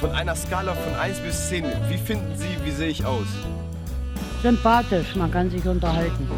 Von 0.00 0.10
einer 0.10 0.36
Skala 0.36 0.74
von 0.74 0.94
1 0.94 1.20
bis 1.20 1.48
10, 1.48 1.64
wie 1.88 1.96
finden 1.96 2.36
Sie, 2.36 2.54
wie 2.64 2.70
sehe 2.70 2.88
ich 2.88 3.06
aus? 3.06 3.26
Sympathisch, 4.42 5.16
man 5.16 5.30
kann 5.30 5.48
sich 5.48 5.66
unterhalten. 5.66 6.28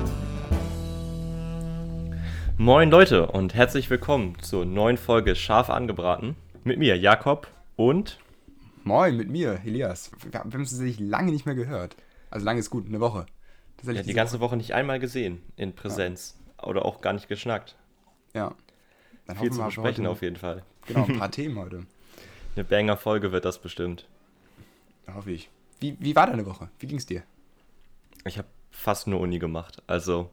Moin 2.56 2.88
Leute 2.88 3.26
und 3.26 3.54
herzlich 3.54 3.90
willkommen 3.90 4.36
zur 4.42 4.64
neuen 4.64 4.96
Folge 4.96 5.34
Scharf 5.34 5.70
angebraten. 5.70 6.36
Mit 6.62 6.78
mir, 6.78 6.96
Jakob 6.96 7.48
und. 7.74 8.20
Moin, 8.84 9.16
mit 9.16 9.28
mir, 9.28 9.58
Elias. 9.64 10.12
Wir 10.30 10.38
haben 10.38 10.52
uns 10.52 10.70
tatsächlich 10.70 11.00
lange 11.00 11.32
nicht 11.32 11.44
mehr 11.44 11.56
gehört. 11.56 11.96
Also 12.30 12.46
lange 12.46 12.60
ist 12.60 12.70
gut, 12.70 12.86
eine 12.86 13.00
Woche. 13.00 13.26
Ja, 13.82 14.02
die 14.02 14.12
ganze 14.12 14.38
Woche. 14.38 14.50
Woche 14.50 14.56
nicht 14.56 14.72
einmal 14.72 15.00
gesehen 15.00 15.42
in 15.56 15.72
Präsenz. 15.74 16.38
Ja. 16.60 16.68
Oder 16.68 16.84
auch 16.84 17.00
gar 17.00 17.12
nicht 17.12 17.28
geschnackt. 17.28 17.74
Ja. 18.34 18.54
Dann 19.26 19.36
Viel 19.36 19.50
zu 19.50 19.64
besprechen 19.64 20.06
auf 20.06 20.22
jeden 20.22 20.36
Fall. 20.36 20.62
Genau, 20.86 21.06
ein 21.06 21.18
paar 21.18 21.32
Themen 21.32 21.58
heute. 21.58 21.86
Eine 22.58 22.64
Banger-Folge 22.64 23.30
wird 23.30 23.44
das 23.44 23.60
bestimmt. 23.60 24.08
Hoffe 25.14 25.30
ich. 25.30 25.48
Wie, 25.78 25.96
wie 26.00 26.16
war 26.16 26.26
deine 26.26 26.44
Woche? 26.44 26.68
Wie 26.80 26.88
ging 26.88 26.98
es 26.98 27.06
dir? 27.06 27.22
Ich 28.24 28.36
habe 28.36 28.48
fast 28.72 29.06
nur 29.06 29.20
Uni 29.20 29.38
gemacht. 29.38 29.80
Also, 29.86 30.28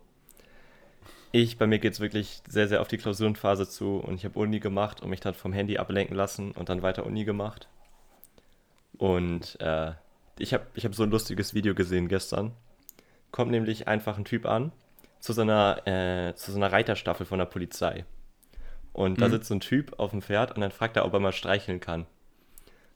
ich, 1.31 1.59
bei 1.59 1.67
mir 1.67 1.77
geht 1.77 1.93
es 1.93 1.99
wirklich 1.99 2.41
sehr, 2.47 2.67
sehr 2.67 2.81
auf 2.81 2.87
die 2.87 2.97
Klausurenphase 2.97 3.69
zu 3.69 3.97
und 3.97 4.15
ich 4.15 4.25
habe 4.25 4.39
Uni 4.39 4.59
gemacht 4.59 5.03
und 5.03 5.11
mich 5.11 5.19
dann 5.19 5.35
vom 5.35 5.53
Handy 5.53 5.77
ablenken 5.77 6.17
lassen 6.17 6.49
und 6.53 6.67
dann 6.69 6.81
weiter 6.81 7.05
Uni 7.05 7.25
gemacht. 7.25 7.67
Und 8.97 9.61
äh, 9.61 9.91
ich 10.39 10.55
habe 10.55 10.65
ich 10.73 10.83
hab 10.83 10.95
so 10.95 11.03
ein 11.03 11.11
lustiges 11.11 11.53
Video 11.53 11.75
gesehen 11.75 12.07
gestern. 12.07 12.53
Kommt 13.29 13.51
nämlich 13.51 13.87
einfach 13.87 14.17
ein 14.17 14.25
Typ 14.25 14.47
an 14.47 14.71
zu 15.19 15.31
so 15.31 15.41
einer, 15.41 15.85
äh, 15.85 16.33
zu 16.33 16.51
so 16.51 16.57
einer 16.57 16.71
Reiterstaffel 16.71 17.27
von 17.27 17.37
der 17.37 17.45
Polizei. 17.45 18.03
Und 18.93 19.21
da 19.21 19.27
mhm. 19.27 19.33
sitzt 19.33 19.49
so 19.49 19.53
ein 19.53 19.59
Typ 19.59 19.99
auf 19.99 20.09
dem 20.09 20.23
Pferd 20.23 20.55
und 20.55 20.61
dann 20.61 20.71
fragt 20.71 20.97
er, 20.97 21.05
ob 21.05 21.13
er 21.13 21.19
mal 21.19 21.31
streicheln 21.31 21.79
kann. 21.79 22.07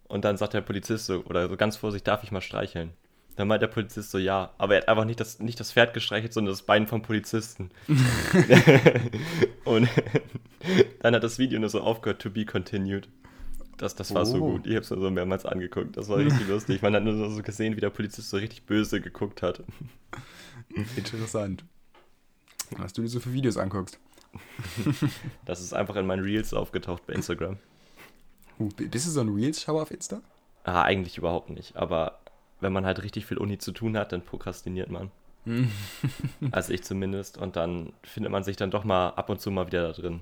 Und 0.10 0.26
dann 0.26 0.38
sagt 0.38 0.56
der 0.56 0.62
Polizist 0.62 1.06
so, 1.06 1.24
oder 1.26 1.48
so 1.48 1.56
ganz 1.56 1.78
vorsichtig, 1.78 2.06
darf 2.06 2.24
ich 2.24 2.32
mal 2.32 2.42
streicheln? 2.42 2.92
Dann 3.36 3.48
meint 3.48 3.62
der 3.62 3.68
Polizist 3.68 4.12
so, 4.12 4.18
ja. 4.18 4.52
Aber 4.58 4.74
er 4.74 4.82
hat 4.82 4.90
einfach 4.90 5.06
nicht 5.06 5.20
das, 5.20 5.40
nicht 5.40 5.60
das 5.60 5.72
Pferd 5.72 5.94
gestreichelt, 5.94 6.34
sondern 6.34 6.52
das 6.52 6.64
Bein 6.64 6.88
vom 6.88 7.04
Polizisten. 7.04 7.70
und 9.64 9.88
dann 11.00 11.16
hat 11.16 11.24
das 11.24 11.38
Video 11.38 11.60
nur 11.60 11.70
so 11.70 11.82
aufgehört, 11.82 12.22
to 12.22 12.32
be 12.32 12.44
continued. 12.44 13.08
Das, 13.78 13.96
das 13.96 14.14
war 14.14 14.24
oh. 14.24 14.26
so 14.26 14.40
gut. 14.40 14.66
Ich 14.66 14.74
habe 14.74 14.82
es 14.82 14.90
mir 14.90 15.00
so 15.00 15.12
mehrmals 15.12 15.46
angeguckt. 15.46 15.96
Das 15.96 16.10
war 16.10 16.18
richtig 16.18 16.48
lustig. 16.50 16.82
Man 16.82 16.96
hat 16.96 17.04
nur 17.04 17.30
so 17.30 17.42
gesehen, 17.44 17.78
wie 17.78 17.82
der 17.82 17.92
Polizist 17.92 18.30
so 18.30 18.38
richtig 18.38 18.64
böse 18.66 19.00
geguckt 19.00 19.44
hat. 19.44 19.64
Interessant. 20.98 21.64
Was 22.72 22.94
du 22.94 23.04
dir 23.04 23.08
so 23.08 23.20
für 23.20 23.32
Videos 23.32 23.58
anguckst. 23.58 24.00
das 25.46 25.62
ist 25.62 25.74
einfach 25.74 25.96
in 25.96 26.08
meinen 26.08 26.24
Reels 26.24 26.54
aufgetaucht 26.54 27.06
bei 27.08 27.14
Instagram. 27.14 27.58
Bist 28.60 29.08
du 29.08 29.12
so 29.12 29.22
ein 29.22 29.30
Reels-Schauer 29.30 29.82
auf 29.84 29.92
Insta? 29.92 30.22
Ah, 30.64 30.84
eigentlich 30.84 31.18
überhaupt 31.18 31.50
nicht. 31.50 31.76
Aber 31.78 32.20
wenn 32.60 32.74
man 32.74 32.86
halt 32.86 33.02
richtig 33.04 33.26
viel 33.26 33.38
Uni 33.38 33.58
zu 33.58 33.72
tun 33.72 33.98
hat, 33.98 34.12
dann 34.12 34.22
prokrastiniert 34.22 34.90
man. 34.90 35.12
also 36.52 36.74
ich 36.74 36.84
zumindest. 36.84 37.38
Und 37.38 37.56
dann 37.56 37.94
findet 38.04 38.32
man 38.32 38.44
sich 38.44 38.58
dann 38.58 38.72
doch 38.72 38.84
mal 38.84 39.10
ab 39.10 39.30
und 39.30 39.40
zu 39.40 39.50
mal 39.52 39.68
wieder 39.68 39.88
da 39.88 39.94
drin. 39.94 40.22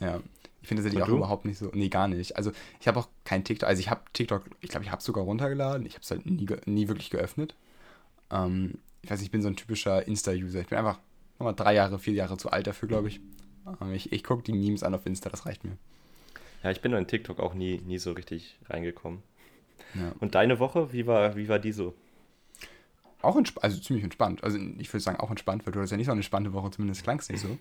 Ja, 0.00 0.20
ich 0.60 0.68
finde 0.68 0.82
das 0.82 0.92
ja 0.92 1.02
auch 1.02 1.06
du? 1.06 1.16
überhaupt 1.16 1.44
nicht 1.44 1.58
so. 1.58 1.70
Nee, 1.74 1.88
gar 1.88 2.08
nicht. 2.08 2.36
Also 2.36 2.52
ich 2.80 2.88
habe 2.88 2.98
auch 2.98 3.08
kein 3.24 3.44
TikTok. 3.44 3.68
Also 3.68 3.80
ich 3.80 3.90
habe 3.90 4.00
TikTok, 4.12 4.44
ich 4.60 4.70
glaube, 4.70 4.84
ich 4.84 4.90
habe 4.90 5.00
es 5.00 5.04
sogar 5.04 5.24
runtergeladen. 5.24 5.86
Ich 5.86 5.94
habe 5.94 6.02
es 6.02 6.10
halt 6.10 6.26
nie, 6.26 6.46
nie 6.66 6.88
wirklich 6.88 7.10
geöffnet. 7.10 7.54
Ähm, 8.30 8.78
ich 9.02 9.10
weiß, 9.10 9.20
ich 9.22 9.30
bin 9.30 9.42
so 9.42 9.48
ein 9.48 9.56
typischer 9.56 10.06
Insta-User. 10.06 10.60
Ich 10.60 10.68
bin 10.68 10.78
einfach 10.78 10.98
nochmal 11.38 11.54
drei 11.54 11.74
Jahre, 11.74 11.98
vier 11.98 12.14
Jahre 12.14 12.36
zu 12.36 12.50
alt 12.50 12.66
dafür, 12.66 12.88
glaube 12.88 13.08
ich. 13.08 13.20
Ähm, 13.80 13.92
ich. 13.92 14.12
Ich 14.12 14.24
gucke 14.24 14.42
die 14.42 14.52
Memes 14.52 14.82
an 14.82 14.94
auf 14.94 15.04
Insta, 15.06 15.28
das 15.28 15.44
reicht 15.46 15.64
mir. 15.64 15.76
Ja, 16.64 16.70
ich 16.70 16.80
bin 16.80 16.94
in 16.94 17.06
TikTok 17.06 17.40
auch 17.40 17.52
nie, 17.52 17.78
nie 17.84 17.98
so 17.98 18.12
richtig 18.12 18.58
reingekommen. 18.70 19.22
Ja. 19.94 20.12
Und 20.18 20.34
deine 20.34 20.58
Woche, 20.58 20.92
wie 20.94 21.06
war, 21.06 21.36
wie 21.36 21.48
war 21.48 21.58
die 21.58 21.72
so? 21.72 21.94
Auch 23.20 23.36
also 23.60 23.80
ziemlich 23.80 24.02
entspannt. 24.02 24.42
Also 24.42 24.58
ich 24.78 24.92
würde 24.92 25.02
sagen 25.02 25.20
auch 25.20 25.30
entspannt, 25.30 25.66
weil 25.66 25.74
du 25.74 25.80
hast 25.80 25.90
ja 25.90 25.98
nicht 25.98 26.06
so 26.06 26.12
eine 26.12 26.22
spannende 26.22 26.54
Woche, 26.54 26.70
zumindest 26.70 27.02
klang 27.02 27.18
es 27.18 27.28
nicht 27.28 27.40
so. 27.40 27.58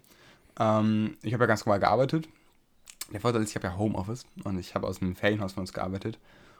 Ähm, 0.57 1.17
ich 1.21 1.33
habe 1.33 1.43
ja 1.43 1.47
ganz 1.47 1.65
normal 1.65 1.81
gearbeitet. 1.81 2.29
Der 3.11 3.19
Vorteil 3.19 3.43
ist, 3.43 3.49
ich 3.49 3.55
habe 3.55 3.67
ja 3.67 3.77
Homeoffice 3.77 4.25
und 4.45 4.57
ich 4.57 4.73
habe 4.73 4.87
aus 4.87 5.01
einem 5.01 5.17
Ferienhaus 5.17 5.53
von 5.53 5.61
uns 5.61 5.73
gearbeitet. 5.73 6.17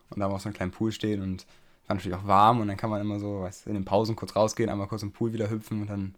Und 0.09 0.19
da 0.19 0.27
war 0.27 0.35
auch 0.35 0.39
so 0.41 0.49
ein 0.49 0.53
kleiner 0.53 0.71
Pool 0.71 0.91
stehen 0.91 1.21
und 1.21 1.45
war 1.87 1.95
natürlich 1.95 2.17
auch 2.17 2.27
warm 2.27 2.59
und 2.59 2.67
dann 2.67 2.77
kann 2.77 2.89
man 2.89 2.99
immer 2.99 3.19
so, 3.19 3.41
weißt, 3.41 3.67
in 3.67 3.73
den 3.73 3.85
Pausen 3.85 4.17
kurz 4.17 4.35
rausgehen, 4.35 4.69
einmal 4.69 4.87
kurz 4.87 5.01
im 5.01 5.11
Pool 5.13 5.31
wieder 5.31 5.49
hüpfen 5.49 5.81
und 5.81 5.89
dann 5.89 6.15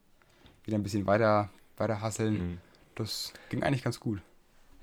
wieder 0.63 0.77
ein 0.77 0.83
bisschen 0.83 1.05
weiter, 1.05 1.49
weiter 1.77 2.01
hasseln. 2.01 2.33
Mhm. 2.33 2.57
Das 2.95 3.31
ging 3.49 3.61
eigentlich 3.61 3.83
ganz 3.83 3.99
gut. 3.99 4.21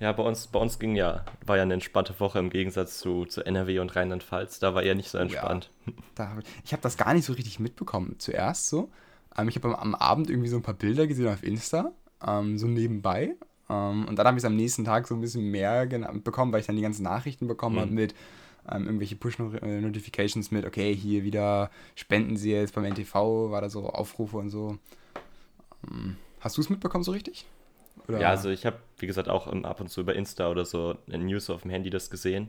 Ja, 0.02 0.10
bei 0.10 0.24
uns, 0.24 0.48
bei 0.48 0.58
uns 0.58 0.80
ging 0.80 0.96
ja, 0.96 1.24
war 1.46 1.58
ja 1.58 1.62
eine 1.62 1.74
entspannte 1.74 2.18
Woche 2.18 2.40
im 2.40 2.50
Gegensatz 2.50 2.98
zu, 2.98 3.24
zu 3.24 3.46
NRW 3.46 3.78
und 3.78 3.94
Rheinland-Pfalz. 3.94 4.58
Da 4.58 4.74
war 4.74 4.82
eher 4.82 4.96
nicht 4.96 5.08
so 5.08 5.16
entspannt. 5.16 5.70
Ja, 5.86 5.92
da 6.16 6.38
ich 6.64 6.72
habe 6.72 6.82
das 6.82 6.96
gar 6.96 7.14
nicht 7.14 7.24
so 7.24 7.34
richtig 7.34 7.60
mitbekommen 7.60 8.16
zuerst 8.18 8.68
so. 8.68 8.90
Ähm, 9.38 9.46
ich 9.46 9.54
habe 9.54 9.68
am, 9.68 9.74
am, 9.74 9.94
Abend 9.94 10.28
irgendwie 10.28 10.48
so 10.48 10.56
ein 10.56 10.62
paar 10.62 10.74
Bilder 10.74 11.06
gesehen 11.06 11.28
auf 11.28 11.44
Insta, 11.44 11.92
ähm, 12.26 12.58
so 12.58 12.66
nebenbei. 12.66 13.36
Ähm, 13.70 14.08
und 14.08 14.16
dann 14.18 14.26
habe 14.26 14.36
ich 14.36 14.42
es 14.42 14.44
am 14.44 14.56
nächsten 14.56 14.84
Tag 14.84 15.06
so 15.06 15.14
ein 15.14 15.20
bisschen 15.20 15.48
mehr 15.52 15.86
bekommen, 15.86 16.52
weil 16.52 16.58
ich 16.58 16.66
dann 16.66 16.74
die 16.74 16.82
ganzen 16.82 17.04
Nachrichten 17.04 17.46
bekommen 17.46 17.76
mhm. 17.76 17.80
habe 17.82 17.92
mit 17.92 18.12
ähm, 18.68 18.86
irgendwelche 18.86 19.14
Push-Notifications 19.14 20.50
mit, 20.50 20.66
okay, 20.66 20.92
hier 20.96 21.22
wieder 21.22 21.70
spenden 21.94 22.36
Sie 22.36 22.50
jetzt 22.50 22.74
beim 22.74 22.86
NTV, 22.86 23.52
war 23.52 23.60
da 23.60 23.70
so 23.70 23.88
Aufrufe 23.88 24.38
und 24.38 24.50
so. 24.50 24.78
Ähm, 25.88 26.16
hast 26.40 26.56
du 26.56 26.60
es 26.60 26.70
mitbekommen 26.70 27.04
so 27.04 27.12
richtig? 27.12 27.46
Oder? 28.08 28.20
Ja, 28.20 28.30
also 28.30 28.50
ich 28.50 28.66
habe, 28.66 28.76
wie 28.98 29.06
gesagt, 29.06 29.28
auch 29.28 29.46
ab 29.46 29.80
und 29.80 29.88
zu 29.88 30.00
über 30.00 30.14
Insta 30.14 30.50
oder 30.50 30.64
so 30.64 30.96
in 31.06 31.26
News 31.26 31.50
auf 31.50 31.62
dem 31.62 31.70
Handy 31.70 31.90
das 31.90 32.10
gesehen. 32.10 32.48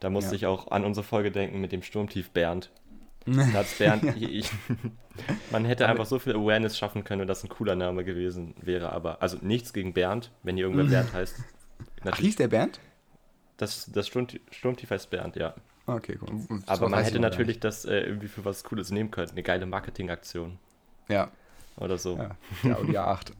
Da 0.00 0.10
musste 0.10 0.32
ja. 0.32 0.36
ich 0.36 0.46
auch 0.46 0.70
an 0.70 0.84
unsere 0.84 1.04
Folge 1.04 1.30
denken 1.30 1.60
mit 1.60 1.72
dem 1.72 1.82
Sturmtief 1.82 2.30
Bernd. 2.30 2.70
Bernd, 3.78 4.16
ich, 4.20 4.50
man 5.50 5.64
hätte 5.64 5.88
einfach 5.88 6.04
so 6.04 6.18
viel 6.18 6.34
Awareness 6.34 6.76
schaffen 6.76 7.04
können, 7.04 7.22
wenn 7.22 7.28
das 7.28 7.42
ein 7.42 7.48
cooler 7.48 7.74
Name 7.74 8.04
gewesen 8.04 8.54
wäre. 8.60 8.92
Aber, 8.92 9.22
also 9.22 9.38
nichts 9.40 9.72
gegen 9.72 9.94
Bernd, 9.94 10.30
wenn 10.42 10.56
hier 10.56 10.66
irgendwer 10.66 10.84
Bernd 10.90 11.12
heißt. 11.12 11.36
Ach, 12.04 12.18
hieß 12.18 12.36
der 12.36 12.48
Bernd? 12.48 12.80
Das, 13.56 13.90
das 13.90 14.08
Sturmtief, 14.08 14.42
Sturmtief 14.50 14.90
heißt 14.90 15.10
Bernd, 15.10 15.36
ja. 15.36 15.54
Okay, 15.86 16.18
cool. 16.20 16.62
Aber 16.66 16.88
man 16.88 17.04
hätte 17.04 17.18
natürlich 17.18 17.60
das 17.60 17.84
äh, 17.84 18.00
irgendwie 18.00 18.28
für 18.28 18.44
was 18.44 18.64
Cooles 18.64 18.90
nehmen 18.90 19.10
können. 19.10 19.30
Eine 19.30 19.42
geile 19.42 19.66
Marketingaktion. 19.66 20.58
Ja. 21.08 21.30
Oder 21.76 21.98
so. 21.98 22.16
Ja, 22.16 22.36
ja 22.62 22.76
Audi 22.76 22.96
A8. 22.96 23.32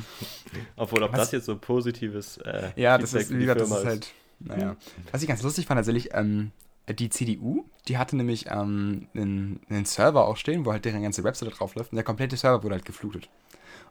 Obwohl, 0.76 1.02
ob 1.02 1.12
was? 1.12 1.20
das 1.20 1.32
jetzt 1.32 1.46
so 1.46 1.56
positives. 1.56 2.38
Äh, 2.38 2.70
ja, 2.76 2.98
das 2.98 3.14
ist, 3.14 3.30
wie 3.30 3.38
gesagt, 3.38 3.60
das 3.60 3.70
ist 3.70 3.84
halt. 3.84 4.12
Naja. 4.40 4.76
Was 5.12 5.22
ich 5.22 5.28
ganz 5.28 5.42
lustig 5.42 5.66
fand, 5.66 5.78
tatsächlich, 5.78 6.10
ähm, 6.14 6.50
die 6.88 7.10
CDU, 7.10 7.64
die 7.86 7.96
hatte 7.96 8.16
nämlich 8.16 8.46
ähm, 8.50 9.06
einen, 9.14 9.60
einen, 9.68 9.84
Server 9.84 10.26
auch 10.26 10.36
stehen, 10.36 10.66
wo 10.66 10.72
halt 10.72 10.84
deren 10.84 11.02
ganze 11.02 11.22
Webseite 11.22 11.52
drauf 11.52 11.74
läuft 11.76 11.92
und 11.92 11.96
der 11.96 12.04
komplette 12.04 12.36
Server 12.36 12.62
wurde 12.64 12.74
halt 12.74 12.84
geflutet. 12.84 13.28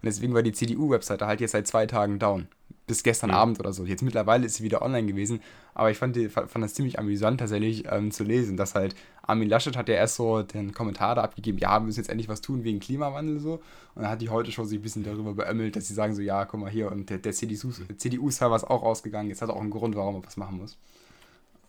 Und 0.02 0.06
deswegen 0.06 0.34
war 0.34 0.44
die 0.44 0.52
CDU-Webseite 0.52 1.26
halt 1.26 1.42
jetzt 1.42 1.52
seit 1.52 1.68
zwei 1.68 1.86
Tagen 1.86 2.20
down. 2.20 2.48
Bis 2.88 3.04
gestern 3.04 3.30
mhm. 3.30 3.36
Abend 3.36 3.60
oder 3.60 3.74
so. 3.74 3.86
Jetzt 3.86 4.02
mittlerweile 4.02 4.46
ist 4.46 4.56
sie 4.56 4.64
wieder 4.64 4.82
online 4.82 5.08
gewesen. 5.08 5.42
Aber 5.74 5.92
ich 5.92 5.98
fand, 5.98 6.16
die, 6.16 6.30
fand 6.30 6.56
das 6.56 6.74
ziemlich 6.74 7.00
amüsant 7.00 7.40
tatsächlich 7.40 7.86
ähm, 7.90 8.12
zu 8.12 8.24
lesen, 8.24 8.58
dass 8.58 8.76
halt 8.76 8.96
Armin 9.22 9.48
Laschet 9.48 9.78
hat 9.78 9.88
ja 9.88 9.96
erst 9.96 10.16
so 10.16 10.42
den 10.42 10.74
Kommentar 10.74 11.16
da 11.16 11.24
abgegeben, 11.24 11.58
ja, 11.58 11.80
wir 11.80 11.86
müssen 11.86 12.00
jetzt 12.00 12.10
endlich 12.10 12.28
was 12.28 12.42
tun 12.42 12.64
wegen 12.64 12.80
Klimawandel 12.80 13.40
so. 13.40 13.62
Und 13.96 14.02
dann 14.02 14.12
hat 14.12 14.22
die 14.22 14.30
heute 14.30 14.52
schon 14.52 14.66
sich 14.66 14.80
ein 14.80 14.82
bisschen 14.82 15.04
darüber 15.04 15.34
beömmelt, 15.34 15.76
dass 15.76 15.88
sie 15.88 15.94
sagen 15.94 16.16
so, 16.16 16.22
ja, 16.22 16.46
guck 16.46 16.60
mal 16.60 16.70
hier, 16.70 16.92
und 16.92 17.10
der, 17.10 17.20
der 17.20 17.32
CDU-Server 17.32 18.56
ist 18.56 18.66
auch 18.66 18.84
ausgegangen. 18.84 19.30
Jetzt 19.30 19.42
hat 19.42 19.50
er 19.50 19.56
auch 19.56 19.62
einen 19.62 19.70
Grund, 19.70 19.96
warum 19.96 20.16
er 20.16 20.26
was 20.26 20.38
machen 20.38 20.58
muss. 20.58 20.78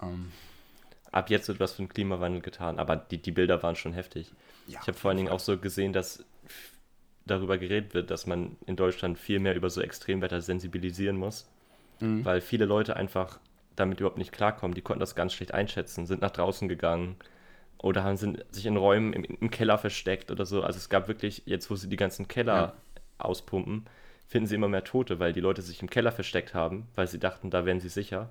Ähm. 0.03 0.33
Ab 1.13 1.29
jetzt 1.29 1.47
wird 1.49 1.61
was 1.61 1.73
für 1.73 1.83
den 1.83 1.91
Klimawandel 1.91 2.41
getan, 2.41 2.79
aber 2.79 2.97
die, 2.97 3.19
die 3.19 3.33
Bilder 3.33 3.63
waren 3.63 3.77
schon 3.77 3.93
heftig. 3.93 4.33
Ja, 4.67 4.81
ich 4.81 4.89
habe 4.89 4.97
vor 4.97 5.11
allen 5.11 5.19
Dingen 5.19 5.29
auch 5.29 5.41
so 5.41 5.59
gesehen, 5.59 5.93
dass 5.93 6.25
darüber 7.27 7.59
geredet 7.59 7.95
wird, 7.95 8.11
dass 8.11 8.27
man 8.27 8.57
in 8.67 8.77
Deutschland 8.77 9.19
viel 9.19 9.39
mehr 9.39 9.55
über 9.55 9.71
so 9.71 9.81
Extremwetter 9.81 10.41
sensibilisieren 10.41 11.17
muss, 11.17 11.49
mhm. 12.01 12.25
weil 12.25 12.41
viele 12.41 12.65
Leute 12.65 12.97
einfach 12.97 13.39
damit 13.77 14.01
überhaupt 14.01 14.19
nicht 14.19 14.33
klarkommen. 14.33 14.75
Die 14.75 14.83
konnten 14.83 15.01
das 15.01 15.15
ganz 15.15 15.33
schlecht 15.33 15.55
einschätzen, 15.55 16.07
sind 16.07 16.21
nach 16.21 16.31
draußen 16.31 16.69
gegangen 16.69 17.17
oder 17.79 18.05
haben 18.05 18.17
sind 18.17 18.45
sich 18.51 18.67
in 18.67 18.77
Räumen 18.77 19.13
im, 19.13 19.25
im 19.25 19.51
Keller 19.51 19.79
versteckt 19.79 20.31
oder 20.31 20.47
so. 20.47 20.63
Also 20.63 20.79
es 20.79 20.89
gab 20.89 21.09
wirklich, 21.09 21.43
jetzt 21.47 21.71
wo 21.71 21.77
sie 21.77 21.89
die 21.89 21.97
ganzen 21.97 22.29
Keller 22.29 22.55
ja. 22.55 22.73
auspumpen, 23.19 23.87
finden 24.27 24.47
sie 24.47 24.55
immer 24.55 24.69
mehr 24.69 24.85
Tote, 24.85 25.19
weil 25.19 25.33
die 25.33 25.41
Leute 25.41 25.63
sich 25.63 25.83
im 25.83 25.91
Keller 25.91 26.13
versteckt 26.13 26.55
haben, 26.55 26.87
weil 26.95 27.07
sie 27.07 27.19
dachten, 27.19 27.51
da 27.51 27.65
wären 27.65 27.81
sie 27.81 27.89
sicher. 27.89 28.31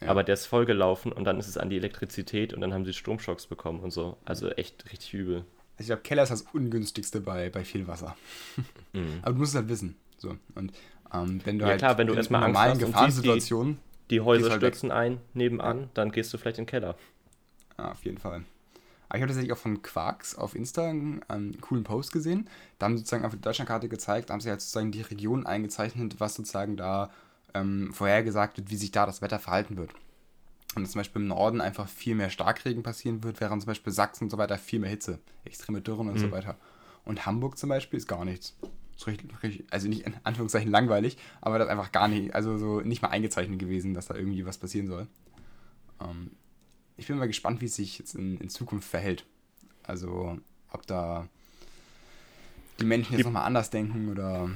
Ja. 0.00 0.08
Aber 0.08 0.24
der 0.24 0.34
ist 0.34 0.46
vollgelaufen 0.46 1.12
und 1.12 1.24
dann 1.24 1.38
ist 1.38 1.48
es 1.48 1.56
an 1.56 1.70
die 1.70 1.76
Elektrizität 1.76 2.52
und 2.52 2.60
dann 2.60 2.74
haben 2.74 2.84
sie 2.84 2.92
Stromschocks 2.92 3.46
bekommen 3.46 3.80
und 3.80 3.92
so. 3.92 4.16
Also 4.24 4.50
echt 4.50 4.90
richtig 4.92 5.14
übel. 5.14 5.44
Also 5.76 5.80
ich 5.80 5.86
glaube, 5.86 6.02
Keller 6.02 6.22
ist 6.22 6.30
das 6.30 6.42
ungünstigste 6.52 7.20
bei, 7.20 7.50
bei 7.50 7.64
viel 7.64 7.86
Wasser. 7.86 8.16
Mhm. 8.94 9.20
Aber 9.22 9.32
du 9.32 9.38
musst 9.38 9.52
es 9.52 9.56
halt 9.56 9.70
wissen. 9.70 9.96
So. 10.18 10.36
Und 10.54 10.70
ähm, 11.14 11.40
wenn 11.44 11.58
du 11.58 11.64
ja, 11.64 11.70
halt 11.70 11.78
klar, 11.78 11.96
wenn 11.96 12.08
du 12.08 12.12
erstmal 12.12 12.44
Angst 12.44 12.60
hast 12.60 12.78
Gefahrensituationen, 12.78 13.78
die, 14.10 14.16
die 14.16 14.20
Häuser 14.20 14.50
halt 14.50 14.60
stürzen 14.60 14.90
weg. 14.90 14.96
ein 14.96 15.18
nebenan, 15.32 15.88
dann 15.94 16.12
gehst 16.12 16.30
du 16.34 16.36
vielleicht 16.36 16.58
in 16.58 16.64
den 16.64 16.68
Keller. 16.68 16.94
Ja, 17.78 17.92
auf 17.92 18.04
jeden 18.04 18.18
Fall. 18.18 18.44
Aber 19.08 19.18
ich 19.18 19.22
habe 19.22 19.28
tatsächlich 19.28 19.52
auch 19.52 19.58
von 19.58 19.80
Quarks 19.80 20.34
auf 20.34 20.54
Insta 20.54 20.88
einen, 20.88 21.22
einen 21.28 21.60
coolen 21.62 21.84
Post 21.84 22.12
gesehen. 22.12 22.48
Da 22.78 22.84
haben 22.84 22.96
sie 22.96 23.00
sozusagen 23.00 23.24
auf 23.24 23.32
der 23.32 23.40
Deutschlandkarte 23.40 23.88
gezeigt, 23.88 24.28
da 24.28 24.34
haben 24.34 24.40
sie 24.40 24.50
halt 24.50 24.60
sozusagen 24.60 24.92
die 24.92 25.02
Region 25.02 25.46
eingezeichnet, 25.46 26.16
was 26.18 26.34
sozusagen 26.34 26.76
da 26.76 27.10
ähm, 27.54 27.92
vorhergesagt 27.92 28.58
wird, 28.58 28.70
wie 28.70 28.76
sich 28.76 28.90
da 28.90 29.06
das 29.06 29.22
Wetter 29.22 29.38
verhalten 29.38 29.76
wird. 29.76 29.90
Und 30.74 30.86
zum 30.86 31.00
Beispiel 31.00 31.20
im 31.20 31.28
Norden 31.28 31.60
einfach 31.60 31.86
viel 31.86 32.14
mehr 32.14 32.30
Starkregen 32.30 32.82
passieren 32.82 33.22
wird, 33.22 33.40
während 33.40 33.62
zum 33.62 33.68
Beispiel 33.68 33.92
Sachsen 33.92 34.24
und 34.24 34.30
so 34.30 34.38
weiter 34.38 34.56
viel 34.56 34.80
mehr 34.80 34.90
Hitze, 34.90 35.18
extreme 35.44 35.80
Dürren 35.80 36.08
und 36.08 36.14
mhm. 36.14 36.20
so 36.20 36.30
weiter. 36.30 36.56
Und 37.04 37.26
Hamburg 37.26 37.58
zum 37.58 37.68
Beispiel 37.68 37.98
ist 37.98 38.06
gar 38.06 38.24
nichts. 38.24 38.56
So 38.96 39.10
richtig, 39.10 39.30
richtig, 39.42 39.66
also 39.70 39.88
nicht 39.88 40.06
in 40.06 40.14
Anführungszeichen 40.22 40.70
langweilig, 40.70 41.18
aber 41.40 41.58
das 41.58 41.66
ist 41.66 41.72
einfach 41.72 41.92
gar 41.92 42.08
nicht, 42.08 42.34
also 42.34 42.56
so 42.56 42.80
nicht 42.80 43.02
mal 43.02 43.08
eingezeichnet 43.08 43.58
gewesen, 43.58 43.94
dass 43.94 44.06
da 44.06 44.14
irgendwie 44.14 44.46
was 44.46 44.58
passieren 44.58 44.86
soll. 44.86 45.08
Ähm, 46.00 46.30
ich 46.96 47.06
bin 47.06 47.18
mal 47.18 47.26
gespannt, 47.26 47.60
wie 47.60 47.66
es 47.66 47.74
sich 47.74 47.98
jetzt 47.98 48.14
in, 48.14 48.38
in 48.38 48.48
Zukunft 48.48 48.88
verhält. 48.88 49.26
Also, 49.82 50.38
ob 50.70 50.86
da 50.86 51.28
die 52.80 52.84
Menschen 52.84 53.16
jetzt 53.16 53.24
nochmal 53.24 53.44
anders 53.44 53.70
denken 53.70 54.08
oder. 54.08 54.50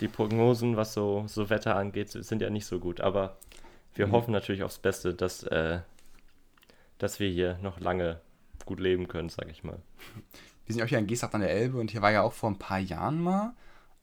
Die 0.00 0.08
Prognosen, 0.08 0.76
was 0.76 0.94
so, 0.94 1.24
so 1.26 1.50
Wetter 1.50 1.76
angeht, 1.76 2.10
sind 2.10 2.40
ja 2.40 2.48
nicht 2.48 2.64
so 2.64 2.78
gut, 2.78 3.02
aber 3.02 3.36
wir 3.94 4.06
mhm. 4.06 4.12
hoffen 4.12 4.32
natürlich 4.32 4.62
aufs 4.62 4.78
Beste, 4.78 5.14
dass, 5.14 5.42
äh, 5.44 5.80
dass 6.98 7.20
wir 7.20 7.28
hier 7.28 7.58
noch 7.62 7.80
lange 7.80 8.20
gut 8.66 8.80
leben 8.80 9.08
können, 9.08 9.28
sag 9.28 9.48
ich 9.48 9.64
mal. 9.64 9.78
Wir 10.66 10.74
sind 10.74 10.78
ja 10.80 10.84
auch 10.84 10.88
hier 10.88 10.98
in 10.98 11.06
Geesthacht 11.06 11.34
an 11.34 11.40
der 11.40 11.50
Elbe 11.50 11.78
und 11.78 11.90
hier 11.90 12.02
war 12.02 12.12
ja 12.12 12.22
auch 12.22 12.32
vor 12.32 12.50
ein 12.50 12.58
paar 12.58 12.78
Jahren 12.78 13.20
mal 13.20 13.54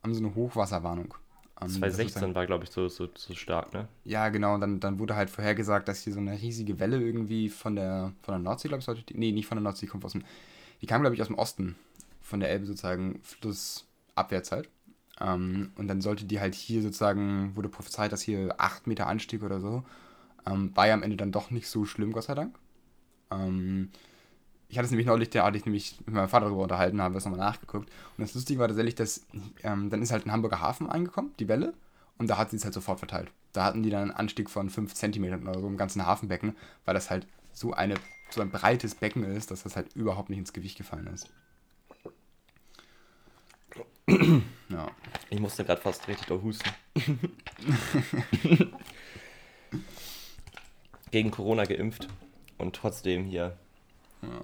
haben 0.08 0.14
so 0.14 0.26
eine 0.26 0.36
Hochwasserwarnung. 0.36 1.14
2016 1.60 2.22
dann, 2.22 2.36
war, 2.36 2.46
glaube 2.46 2.66
ich, 2.66 2.70
so, 2.70 2.88
so, 2.88 3.08
so 3.16 3.34
stark, 3.34 3.74
ne? 3.74 3.88
Ja, 4.04 4.30
genau. 4.30 4.54
Und 4.54 4.62
dann, 4.62 4.80
dann 4.80 5.00
wurde 5.00 5.16
halt 5.16 5.32
vorhergesagt, 5.32 5.88
dass 5.88 6.04
hier 6.04 6.14
so 6.14 6.20
eine 6.20 6.40
riesige 6.40 6.80
Welle 6.80 7.02
irgendwie 7.02 7.50
von 7.50 7.76
der, 7.76 8.14
von 8.22 8.36
der 8.36 8.40
Nordsee, 8.40 8.68
glaube 8.68 8.80
ich, 8.80 8.86
sollte 8.86 9.02
die, 9.02 9.18
nee, 9.18 9.32
nicht 9.32 9.48
von 9.48 9.56
der 9.56 9.64
Nordsee, 9.64 9.88
die 9.88 9.92
kommt 9.92 10.06
aus 10.06 10.12
dem, 10.12 10.24
die 10.82 10.86
kam, 10.86 11.02
glaube 11.02 11.16
ich, 11.16 11.22
aus 11.22 11.28
dem 11.28 11.38
Osten 11.38 11.76
von 12.22 12.40
der 12.40 12.52
Elbe 12.52 12.68
sozusagen, 12.68 13.20
Flussabwehrzeit. 13.24 14.70
Ähm, 15.20 15.72
und 15.76 15.88
dann 15.88 16.02
sollte 16.02 16.26
die 16.26 16.40
halt 16.40 16.56
hier 16.56 16.82
sozusagen, 16.82 17.56
wurde 17.56 17.70
prophezeit, 17.70 18.12
dass 18.12 18.22
hier 18.22 18.56
8 18.58 18.88
Meter 18.88 19.08
Anstieg 19.08 19.44
oder 19.44 19.60
so. 19.60 19.84
Ähm, 20.46 20.76
war 20.76 20.88
ja 20.88 20.94
am 20.94 21.04
Ende 21.04 21.18
dann 21.18 21.32
doch 21.32 21.52
nicht 21.52 21.68
so 21.68 21.86
schlimm, 21.86 22.12
Gott 22.14 22.24
sei 22.26 22.36
Dank. 22.36 22.58
Ähm, 23.32 23.90
ich 24.70 24.78
hatte 24.78 24.86
es 24.86 24.92
nämlich 24.92 25.08
neulich, 25.08 25.30
da 25.30 25.46
hatte 25.46 25.58
ich 25.58 25.66
nämlich 25.66 26.00
mit 26.06 26.14
meinem 26.14 26.30
Vater 26.30 26.46
darüber 26.46 26.64
unterhalten, 26.64 27.02
haben 27.02 27.14
wir 27.14 27.20
es 27.20 27.26
nochmal 27.26 27.40
nachgeguckt. 27.40 27.90
Und 27.90 28.22
das 28.22 28.34
Lustige 28.34 28.60
war 28.60 28.68
tatsächlich, 28.68 28.96
dass 28.96 29.26
ähm, 29.64 29.90
dann 29.90 30.02
ist 30.02 30.12
halt 30.12 30.26
ein 30.26 30.32
Hamburger 30.32 30.62
Hafen 30.62 30.90
eingekommen, 30.90 31.32
die 31.40 31.48
Welle, 31.48 31.74
und 32.18 32.30
da 32.30 32.38
hat 32.38 32.50
sie 32.50 32.58
es 32.58 32.64
halt 32.64 32.74
sofort 32.74 33.00
verteilt. 33.00 33.32
Da 33.54 33.64
hatten 33.64 33.84
die 33.84 33.90
dann 33.90 34.04
einen 34.04 34.12
Anstieg 34.12 34.50
von 34.50 34.70
5 34.70 34.94
cm 34.94 35.48
oder 35.48 35.60
so 35.60 35.68
im 35.68 35.78
ganzen 35.78 36.06
Hafenbecken, 36.06 36.56
weil 36.86 36.94
das 36.94 37.10
halt 37.10 37.28
so, 37.54 37.74
eine, 37.74 37.96
so 38.30 38.42
ein 38.42 38.52
breites 38.52 38.96
Becken 38.96 39.24
ist, 39.24 39.52
dass 39.52 39.64
das 39.64 39.76
halt 39.76 39.96
überhaupt 39.96 40.30
nicht 40.30 40.40
ins 40.40 40.54
Gewicht 40.54 40.78
gefallen 40.78 41.08
ist. 41.08 41.30
ja. 44.70 44.90
Ich 45.30 45.40
musste 45.40 45.66
gerade 45.66 45.82
fast 45.82 46.08
richtig 46.08 46.28
da 46.28 46.36
husten. 46.36 46.70
Gegen 51.12 51.32
Corona 51.32 51.64
geimpft 51.66 52.08
und 52.58 52.76
trotzdem 52.76 53.26
hier. 53.26 53.58
Ja. 54.22 54.42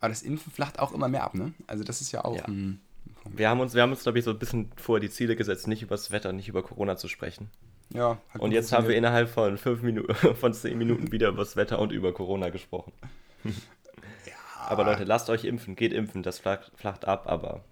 Aber 0.00 0.08
das 0.08 0.22
Impfen 0.22 0.52
flacht 0.52 0.78
auch 0.78 0.92
immer 0.92 1.08
mehr 1.08 1.24
ab, 1.24 1.34
ne? 1.34 1.52
Also 1.66 1.84
das 1.84 2.00
ist 2.00 2.12
ja 2.12 2.24
auch 2.24 2.36
ja. 2.36 2.44
ein. 2.44 2.80
Wir 3.24 3.48
haben 3.48 3.60
uns, 3.60 3.74
wir 3.74 3.82
haben 3.82 3.90
uns, 3.90 4.02
glaube 4.02 4.18
ich, 4.18 4.24
so 4.24 4.32
ein 4.32 4.38
bisschen 4.38 4.70
vor 4.76 5.00
die 5.00 5.08
Ziele 5.08 5.36
gesetzt, 5.36 5.66
nicht 5.66 5.82
über 5.82 5.94
das 5.94 6.10
Wetter, 6.10 6.32
nicht 6.32 6.48
über 6.48 6.62
Corona 6.62 6.96
zu 6.96 7.08
sprechen. 7.08 7.50
Ja. 7.90 8.18
Und 8.38 8.52
jetzt 8.52 8.72
haben 8.72 8.88
wir 8.88 8.96
innerhalb 8.96 9.28
von 9.28 9.56
fünf 9.56 9.82
Minuten, 9.82 10.14
von 10.34 10.52
zehn 10.52 10.76
Minuten 10.76 11.12
wieder 11.12 11.28
über 11.28 11.38
das 11.38 11.56
Wetter 11.56 11.78
und 11.78 11.92
über 11.92 12.12
Corona 12.12 12.50
gesprochen. 12.50 12.92
ja. 13.44 14.34
Aber 14.58 14.84
Leute, 14.84 15.04
lasst 15.04 15.30
euch 15.30 15.44
impfen, 15.44 15.76
geht 15.76 15.92
impfen, 15.92 16.22
das 16.22 16.38
flacht, 16.38 16.72
flacht 16.76 17.06
ab, 17.06 17.24
aber 17.26 17.64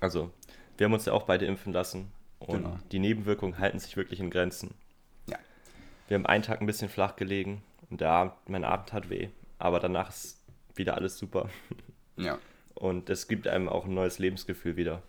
also, 0.00 0.30
wir 0.76 0.86
haben 0.86 0.94
uns 0.94 1.04
ja 1.04 1.12
auch 1.12 1.24
beide 1.24 1.46
impfen 1.46 1.72
lassen 1.72 2.10
und 2.38 2.62
genau. 2.62 2.78
die 2.90 2.98
Nebenwirkungen 2.98 3.58
halten 3.58 3.78
sich 3.78 3.96
wirklich 3.96 4.20
in 4.20 4.30
Grenzen. 4.30 4.74
Ja. 5.28 5.38
Wir 6.08 6.16
haben 6.16 6.26
einen 6.26 6.42
Tag 6.42 6.60
ein 6.60 6.66
bisschen 6.66 6.88
flach 6.88 7.16
gelegen 7.16 7.62
und 7.90 8.00
der 8.00 8.10
Abend, 8.10 8.34
mein 8.48 8.64
Abend 8.64 8.92
hat 8.92 9.10
weh 9.10 9.28
aber 9.60 9.78
danach 9.78 10.08
ist 10.08 10.42
wieder 10.74 10.96
alles 10.96 11.16
super. 11.16 11.48
Ja. 12.16 12.38
Und 12.74 13.08
es 13.08 13.28
gibt 13.28 13.48
einem 13.48 13.66
auch 13.66 13.86
ein 13.86 13.94
neues 13.94 14.18
Lebensgefühl 14.18 14.76
wieder, 14.76 15.02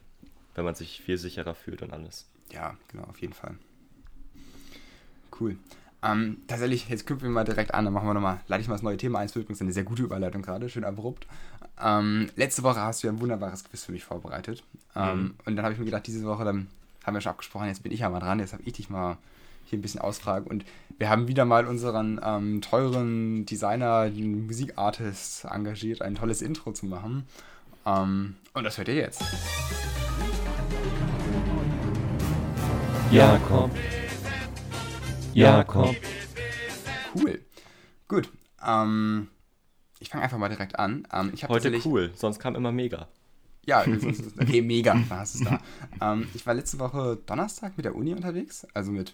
wenn 0.55 0.63
man 0.63 0.75
sich 0.75 1.01
viel 1.01 1.17
sicherer 1.17 1.55
fühlt 1.55 1.81
und 1.81 1.91
alles. 1.91 2.29
Ja, 2.53 2.77
genau, 2.88 3.03
auf 3.03 3.19
jeden 3.19 3.33
Fall. 3.33 3.57
Cool. 5.38 5.57
Ähm, 6.03 6.38
tatsächlich, 6.48 6.89
jetzt 6.89 7.06
knüpfen 7.06 7.27
wir 7.27 7.31
mal 7.31 7.44
direkt 7.44 7.74
an, 7.74 7.86
dann 7.86 7.94
machen 7.94 8.07
wir 8.07 8.13
nochmal, 8.13 8.39
leite 8.48 8.62
ich 8.62 8.68
mal 8.68 8.74
das 8.75 8.81
neue 8.81 8.98
Thema 8.98 9.19
ein, 9.19 9.25
das 9.25 9.36
ist 9.36 9.42
übrigens 9.42 9.62
eine 9.62 9.71
sehr 9.71 9.83
gute 9.83 10.01
Überleitung 10.01 10.42
gerade, 10.42 10.68
schön 10.68 10.83
abrupt. 10.83 11.27
Ähm, 11.83 12.30
letzte 12.36 12.63
Woche 12.63 12.80
hast 12.80 13.03
du 13.03 13.07
ja 13.07 13.13
ein 13.13 13.21
wunderbares 13.21 13.63
Quiz 13.63 13.83
für 13.83 13.92
mich 13.92 14.03
vorbereitet. 14.03 14.63
Ähm, 14.95 15.19
mhm. 15.19 15.33
Und 15.45 15.56
dann 15.56 15.63
habe 15.63 15.74
ich 15.74 15.80
mir 15.80 15.86
gedacht, 15.86 16.07
diese 16.07 16.25
Woche, 16.25 16.44
dann 16.44 16.68
haben 17.03 17.13
wir 17.13 17.21
schon 17.21 17.31
abgesprochen, 17.31 17.68
jetzt 17.68 17.83
bin 17.83 17.92
ich 17.92 18.00
ja 18.00 18.09
mal 18.09 18.19
dran, 18.19 18.39
jetzt 18.39 18.53
habe 18.53 18.63
ich 18.63 18.74
dich 18.74 18.89
mal 18.89 19.18
hier 19.65 19.77
ein 19.77 19.81
bisschen 19.81 20.01
ausfragen. 20.01 20.48
Und 20.48 20.65
wir 20.98 21.09
haben 21.09 21.27
wieder 21.27 21.45
mal 21.45 21.65
unseren 21.65 22.19
ähm, 22.24 22.62
teuren 22.62 23.45
Designer, 23.45 24.09
Musikartist 24.09 25.45
engagiert, 25.45 26.01
ein 26.01 26.15
tolles 26.15 26.42
Intro 26.42 26.71
zu 26.74 26.88
machen. 26.88 27.25
Ähm, 27.86 28.36
und 28.53 28.63
das 28.63 28.77
hört 28.77 28.88
ihr 28.88 28.95
jetzt. 28.95 29.24
Ja, 33.12 33.39
komm. 33.48 33.71
Ja, 35.33 35.63
komm. 35.63 35.95
Cool. 37.16 37.39
Gut. 38.07 38.30
Ähm, 38.66 39.28
ich 40.00 40.10
fange 40.10 40.24
einfach 40.24 40.38
mal 40.38 40.50
direkt 40.50 40.78
an. 40.78 41.07
Ähm, 41.13 41.31
Heute 41.48 41.74
cool, 41.86 42.12
sonst 42.16 42.39
kam 42.39 42.56
immer 42.56 42.72
mega. 42.72 43.07
Ja, 43.66 43.81
okay, 44.39 44.62
mega, 44.62 44.95
da 45.07 45.18
hast 45.19 45.36
du 45.39 45.44
es 45.44 45.50
da. 45.50 46.13
ähm, 46.13 46.28
ich 46.33 46.45
war 46.45 46.56
letzte 46.56 46.80
Woche 46.80 47.19
Donnerstag 47.25 47.78
mit 47.78 47.86
der 47.86 47.95
Uni 47.95 48.13
unterwegs, 48.13 48.66
also 48.74 48.92
mit 48.92 49.13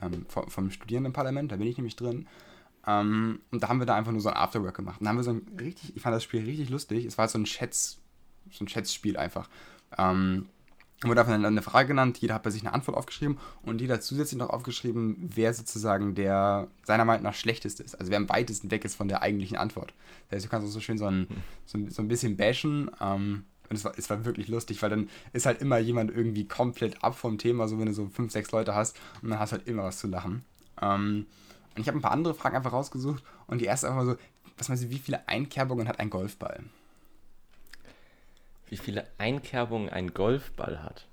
ähm, 0.00 0.24
vom, 0.28 0.48
vom 0.48 0.70
Studierendenparlament, 0.70 1.52
da 1.52 1.56
bin 1.56 1.68
ich 1.68 1.76
nämlich 1.76 1.96
drin. 1.96 2.26
Ähm, 2.86 3.40
und 3.50 3.62
da 3.62 3.68
haben 3.68 3.78
wir 3.78 3.86
da 3.86 3.94
einfach 3.94 4.12
nur 4.12 4.20
so 4.20 4.30
ein 4.30 4.36
Afterwork 4.36 4.74
gemacht. 4.74 5.00
Und 5.00 5.04
da 5.04 5.10
haben 5.10 5.18
wir 5.18 5.24
so 5.24 5.32
ein 5.32 5.46
richtig, 5.60 5.94
ich 5.94 6.02
fand 6.02 6.14
das 6.14 6.24
Spiel 6.24 6.42
richtig 6.44 6.70
lustig. 6.70 7.04
Es 7.04 7.18
war 7.18 7.28
so 7.28 7.38
ein 7.38 7.46
Schätz, 7.46 7.98
so 8.50 8.64
ein 8.64 8.68
Schätzspiel 8.68 9.16
einfach. 9.16 9.48
Ähm, 9.98 10.48
wurde 11.08 11.20
einfach 11.20 11.32
eine 11.32 11.62
Frage 11.62 11.88
genannt, 11.88 12.18
jeder 12.18 12.34
hat 12.34 12.42
bei 12.42 12.50
sich 12.50 12.62
eine 12.62 12.72
Antwort 12.72 12.96
aufgeschrieben 12.96 13.38
und 13.62 13.80
jeder 13.80 13.94
hat 13.94 14.02
zusätzlich 14.02 14.38
noch 14.38 14.50
aufgeschrieben, 14.50 15.16
wer 15.34 15.52
sozusagen 15.52 16.14
der 16.14 16.68
seiner 16.84 17.04
Meinung 17.04 17.24
nach 17.24 17.34
schlechtest 17.34 17.80
ist. 17.80 17.98
Also 17.98 18.10
wer 18.10 18.18
am 18.18 18.28
weitesten 18.28 18.70
weg 18.70 18.84
ist 18.84 18.94
von 18.94 19.08
der 19.08 19.22
eigentlichen 19.22 19.56
Antwort. 19.56 19.94
Das 20.28 20.36
heißt, 20.36 20.46
du 20.46 20.50
kannst 20.50 20.68
auch 20.68 20.72
so 20.72 20.80
schön 20.80 20.98
so 20.98 21.06
ein, 21.06 21.26
so, 21.66 21.78
so 21.88 22.02
ein 22.02 22.08
bisschen 22.08 22.36
bashen. 22.36 22.90
Ähm, 23.00 23.44
und 23.68 23.76
es 23.76 23.84
war, 23.84 23.94
es 23.96 24.10
war 24.10 24.24
wirklich 24.24 24.48
lustig, 24.48 24.82
weil 24.82 24.90
dann 24.90 25.08
ist 25.32 25.46
halt 25.46 25.62
immer 25.62 25.78
jemand 25.78 26.10
irgendwie 26.10 26.46
komplett 26.46 27.02
ab 27.02 27.16
vom 27.16 27.38
Thema, 27.38 27.68
so 27.68 27.78
wenn 27.78 27.86
du 27.86 27.94
so 27.94 28.06
fünf, 28.08 28.30
sechs 28.30 28.52
Leute 28.52 28.74
hast 28.74 28.98
und 29.22 29.30
dann 29.30 29.38
hast 29.38 29.52
du 29.52 29.56
halt 29.56 29.66
immer 29.66 29.84
was 29.84 29.98
zu 29.98 30.08
lachen. 30.08 30.44
Ähm, 30.80 31.26
und 31.74 31.80
ich 31.80 31.88
habe 31.88 31.98
ein 31.98 32.02
paar 32.02 32.12
andere 32.12 32.34
Fragen 32.34 32.56
einfach 32.56 32.72
rausgesucht 32.72 33.24
und 33.46 33.60
die 33.60 33.64
erste 33.64 33.88
einfach 33.88 34.04
so, 34.04 34.16
was 34.58 34.68
meinst 34.68 34.84
du, 34.84 34.90
wie 34.90 34.98
viele 34.98 35.26
Einkerbungen 35.26 35.88
hat 35.88 36.00
ein 36.00 36.10
Golfball? 36.10 36.62
Wie 38.72 38.78
viele 38.78 39.06
Einkerbungen 39.18 39.90
ein 39.90 40.14
Golfball 40.14 40.82
hat? 40.82 41.06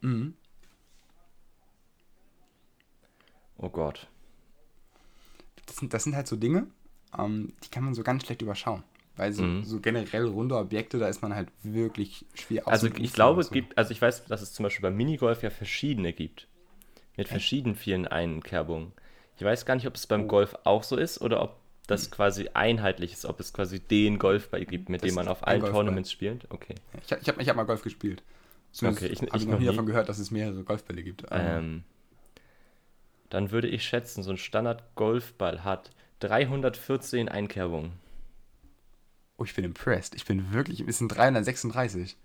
Mhm. 0.00 0.32
Oh 3.58 3.68
Gott. 3.68 4.08
Das 5.66 5.76
sind, 5.76 5.92
das 5.92 6.04
sind 6.04 6.16
halt 6.16 6.26
so 6.26 6.36
Dinge, 6.36 6.68
ähm, 7.18 7.52
die 7.62 7.68
kann 7.68 7.84
man 7.84 7.92
so 7.92 8.02
ganz 8.02 8.24
schlecht 8.24 8.40
überschauen. 8.40 8.82
Weil 9.14 9.34
so, 9.34 9.42
mhm. 9.42 9.62
so, 9.62 9.78
generell 9.78 10.24
runde 10.24 10.56
Objekte, 10.56 10.98
da 10.98 11.08
ist 11.08 11.20
man 11.20 11.34
halt 11.34 11.50
wirklich 11.62 12.24
schwer 12.32 12.66
Also 12.66 12.86
ich 12.86 13.12
glaube, 13.12 13.42
es 13.42 13.50
gibt, 13.50 13.76
also 13.76 13.90
ich 13.90 14.00
weiß, 14.00 14.24
dass 14.24 14.40
es 14.40 14.54
zum 14.54 14.62
Beispiel 14.62 14.80
beim 14.80 14.96
Minigolf 14.96 15.42
ja 15.42 15.50
verschiedene 15.50 16.14
gibt. 16.14 16.48
Mit 17.18 17.28
verschiedenen 17.28 17.76
vielen 17.76 18.06
Einkerbungen. 18.06 18.92
Ich 19.36 19.44
weiß 19.44 19.66
gar 19.66 19.74
nicht, 19.74 19.86
ob 19.86 19.96
es 19.96 20.06
beim 20.06 20.24
oh. 20.24 20.28
Golf 20.28 20.56
auch 20.64 20.82
so 20.82 20.96
ist 20.96 21.20
oder 21.20 21.42
ob 21.42 21.60
das 21.86 22.08
mhm. 22.08 22.14
quasi 22.14 22.48
einheitlich 22.54 23.12
ist, 23.12 23.26
ob 23.26 23.40
es 23.40 23.52
quasi 23.52 23.80
den 23.80 24.18
Golfball 24.18 24.64
gibt, 24.64 24.88
mit 24.88 25.02
das 25.02 25.08
dem 25.08 25.14
man 25.14 25.28
auf 25.28 25.46
allen 25.46 25.62
Tournaments 25.62 26.10
spielt. 26.10 26.50
Okay. 26.50 26.74
Ich, 27.04 27.12
ich 27.12 27.28
habe 27.28 27.42
ich 27.42 27.48
hab 27.48 27.56
mal 27.56 27.64
Golf 27.64 27.82
gespielt. 27.82 28.22
Zumindest 28.72 29.04
okay, 29.04 29.12
ich, 29.12 29.22
ich, 29.22 29.34
ich 29.34 29.46
noch 29.46 29.58
nie 29.58 29.66
davon 29.66 29.86
gehört, 29.86 30.08
dass 30.08 30.18
es 30.18 30.30
mehrere 30.30 30.62
Golfbälle 30.62 31.02
gibt. 31.02 31.24
Ähm, 31.30 31.84
dann 33.30 33.50
würde 33.50 33.68
ich 33.68 33.84
schätzen, 33.84 34.22
so 34.22 34.30
ein 34.30 34.36
Standard-Golfball 34.36 35.64
hat 35.64 35.90
314 36.20 37.28
Einkerbungen. 37.28 37.92
Oh, 39.38 39.44
ich 39.44 39.54
bin 39.54 39.64
impressed. 39.64 40.14
Ich 40.14 40.24
bin 40.24 40.52
wirklich 40.52 40.80
ein 40.80 40.86
bisschen 40.86 41.08
336. 41.08 42.16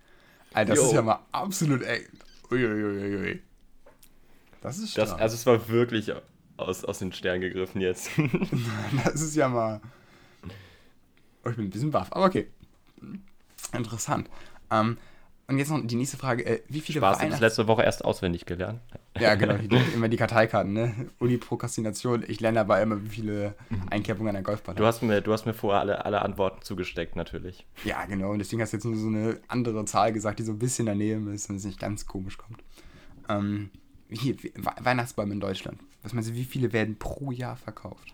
Alter, 0.54 0.70
das 0.70 0.80
Yo. 0.80 0.88
ist 0.88 0.94
ja 0.94 1.02
mal 1.02 1.20
absolut 1.32 1.82
ey. 1.84 2.08
Uiuiuiui. 2.50 3.42
Das 4.62 4.78
ist 4.78 4.92
stark. 4.92 5.10
Das, 5.10 5.20
also 5.20 5.36
es 5.36 5.46
war 5.46 5.70
wirklich 5.70 6.14
aus, 6.62 6.84
aus 6.86 7.00
den 7.00 7.12
Sternen 7.12 7.42
gegriffen 7.42 7.82
jetzt. 7.82 8.12
das 9.04 9.22
ist 9.22 9.36
ja 9.36 9.48
mal. 9.48 9.82
Oh, 11.44 11.50
ich 11.50 11.56
bin 11.56 11.66
ein 11.66 11.70
bisschen 11.70 11.92
baff, 11.92 12.12
aber 12.12 12.26
okay. 12.26 12.48
Interessant. 13.74 14.30
Ähm, 14.70 14.98
und 15.52 15.58
jetzt 15.58 15.70
noch 15.70 15.86
die 15.86 15.96
nächste 15.96 16.18
Frage. 16.18 16.46
Äh, 16.46 16.62
wie 16.70 16.80
viele 16.80 17.00
Spaß, 17.00 17.18
Weihnachts... 17.18 17.40
das 17.40 17.42
letzte 17.42 17.68
Woche 17.68 17.84
erst 17.84 18.06
auswendig 18.06 18.46
gelernt. 18.46 18.80
Ja, 19.20 19.36
genau. 19.36 19.56
immer 19.96 20.08
die 20.08 20.16
Karteikarten, 20.16 20.72
ne? 20.72 21.10
Uni-Prokrastination. 21.20 22.24
Ich 22.28 22.40
lerne 22.40 22.62
aber 22.62 22.82
immer, 22.82 23.04
wie 23.04 23.10
viele 23.10 23.56
mhm. 23.70 23.90
Einkerbungen 23.90 24.30
an 24.30 24.36
der 24.36 24.44
Golfball 24.44 24.76
du 24.76 24.86
hast 24.86 25.02
mir 25.02 25.20
Du 25.20 25.34
hast 25.34 25.46
mir 25.46 25.54
vorher 25.54 25.82
alle, 25.82 26.06
alle 26.06 26.22
Antworten 26.22 26.62
zugesteckt, 26.62 27.18
natürlich. 27.18 27.66
Ja, 27.84 28.06
genau. 28.06 28.32
Und 28.32 28.40
deswegen 28.40 28.62
hast 28.62 28.72
du 28.72 28.78
jetzt 28.78 28.86
nur 28.86 28.96
so 28.96 29.08
eine 29.08 29.40
andere 29.50 29.84
Zahl 29.86 30.14
gesagt, 30.14 30.40
die 30.40 30.44
so 30.44 30.54
ein 30.54 30.60
bisschen 30.60 30.86
daneben 30.86 31.34
ist 31.34 31.50
und 31.50 31.58
es 31.58 31.66
nicht 31.66 31.80
ganz 31.80 32.06
komisch 32.06 32.38
kommt. 32.38 32.64
Ähm, 33.28 33.72
hier, 34.10 34.36
Weihnachtsbäume 34.80 35.34
in 35.34 35.42
Deutschland. 35.42 35.80
Was 36.04 36.14
meinst 36.14 36.30
du, 36.30 36.34
wie 36.34 36.46
viele 36.46 36.74
werden 36.74 36.98
pro 36.98 37.32
Jahr 37.32 37.56
verkauft? 37.56 38.14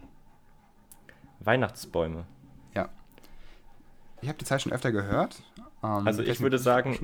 Weihnachtsbäume. 1.40 2.26
Ja. 2.74 2.90
Ich 4.22 4.28
habe 4.28 4.38
die 4.38 4.46
Zahl 4.46 4.60
schon 4.60 4.74
öfter 4.74 4.92
gehört. 4.92 5.42
Ähm, 5.84 6.08
also 6.08 6.22
ich 6.22 6.40
würde 6.42 6.58
sagen, 6.58 6.98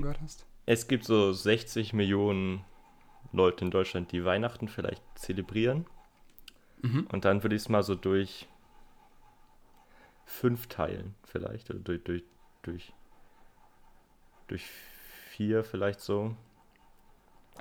es 0.65 0.87
gibt 0.87 1.05
so 1.05 1.31
60 1.31 1.93
Millionen 1.93 2.63
Leute 3.31 3.65
in 3.65 3.71
Deutschland, 3.71 4.11
die 4.11 4.25
Weihnachten 4.25 4.67
vielleicht 4.67 5.03
zelebrieren. 5.15 5.85
Mhm. 6.81 7.07
Und 7.11 7.25
dann 7.25 7.43
würde 7.43 7.55
ich 7.55 7.63
es 7.63 7.69
mal 7.69 7.83
so 7.83 7.95
durch 7.95 8.47
fünf 10.25 10.67
teilen, 10.67 11.15
vielleicht. 11.23 11.69
Oder 11.69 11.79
durch, 11.79 12.03
durch, 12.03 12.23
durch, 12.63 12.93
durch 14.47 14.65
vier 15.29 15.63
vielleicht 15.63 16.01
so. 16.01 16.35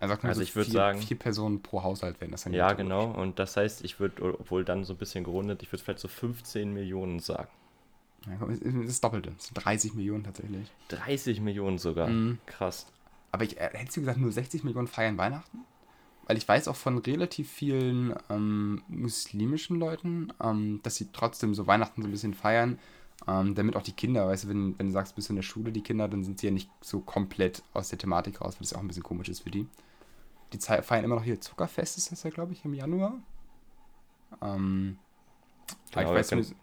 Also, 0.02 0.16
also 0.23 0.40
ich 0.40 0.56
würde 0.56 0.68
sagen. 0.68 1.00
Vier 1.00 1.16
Personen 1.16 1.62
pro 1.62 1.85
Haushalt 1.85 2.21
werden 2.21 2.32
das 2.32 2.42
dann. 2.42 2.52
Ja, 2.52 2.73
genau. 2.73 3.12
Und 3.12 3.38
das 3.38 3.56
heißt, 3.56 3.85
ich 3.85 4.00
würde, 4.00 4.37
obwohl 4.37 4.64
dann 4.64 4.82
so 4.82 4.94
ein 4.94 4.97
bisschen 4.97 5.23
gerundet, 5.23 5.62
ich 5.62 5.71
würde 5.71 5.85
vielleicht 5.85 6.00
so 6.00 6.09
15 6.09 6.73
Millionen 6.75 7.21
sagen. 7.21 7.49
Ja, 8.26 8.44
das 8.44 8.59
ist 8.59 8.88
das 8.88 9.00
Doppelte. 9.00 9.30
Das 9.30 9.47
sind 9.47 9.64
30 9.64 9.94
Millionen 9.94 10.25
tatsächlich. 10.25 10.68
30 10.88 11.40
Millionen 11.40 11.78
sogar. 11.78 12.09
Mhm. 12.09 12.38
Krass. 12.47 12.87
Aber 13.30 13.44
ich, 13.44 13.59
äh, 13.59 13.71
hättest 13.73 13.97
du 13.97 14.00
gesagt, 14.00 14.18
nur 14.18 14.32
60 14.32 14.64
Millionen 14.64 14.88
feiern 14.88 15.16
Weihnachten? 15.18 15.59
Weil 16.26 16.37
ich 16.37 16.49
weiß 16.49 16.66
auch 16.66 16.76
von 16.76 16.99
relativ 16.99 17.49
vielen 17.49 18.16
ähm, 18.28 18.82
muslimischen 18.88 19.78
Leuten, 19.78 20.32
ähm, 20.42 20.80
dass 20.82 20.97
sie 20.97 21.11
trotzdem 21.12 21.54
so 21.54 21.68
Weihnachten 21.68 22.02
so 22.02 22.09
ein 22.09 22.12
bisschen 22.12 22.35
feiern, 22.35 22.80
ähm, 23.28 23.54
damit 23.54 23.76
auch 23.76 23.82
die 23.82 23.92
Kinder, 23.92 24.26
weißt 24.26 24.44
du, 24.44 24.49
wenn, 24.49 24.78
wenn 24.80 24.87
du 24.87 24.92
sagst, 24.92 25.14
bist 25.14 25.28
du 25.28 25.32
in 25.32 25.37
der 25.37 25.42
Schule, 25.42 25.71
die 25.71 25.82
Kinder, 25.82 26.09
dann 26.09 26.25
sind 26.25 26.40
sie 26.40 26.49
ja 26.49 26.52
nicht 26.52 26.71
so 26.80 26.99
komplett 26.99 27.62
aus 27.73 27.88
der 27.88 27.99
Thematik 27.99 28.40
raus, 28.40 28.54
weil 28.54 28.62
das 28.62 28.73
auch 28.73 28.80
ein 28.80 28.88
bisschen 28.88 29.04
komisch 29.04 29.28
ist 29.28 29.44
für 29.44 29.50
die. 29.50 29.68
Die 30.52 30.59
feiern 30.59 31.04
immer 31.04 31.16
noch 31.16 31.25
hier 31.25 31.40
Zuckerfest, 31.40 31.99
ist 31.99 32.12
das 32.12 32.23
ja, 32.23 32.30
glaube 32.30 32.52
ich, 32.52 32.64
im 32.64 32.75
Januar. 32.75 33.14
Ähm, 34.40 34.99
genau, 35.90 36.11
ich 36.11 36.18
weiß 36.18 36.32
nicht, 36.32 36.54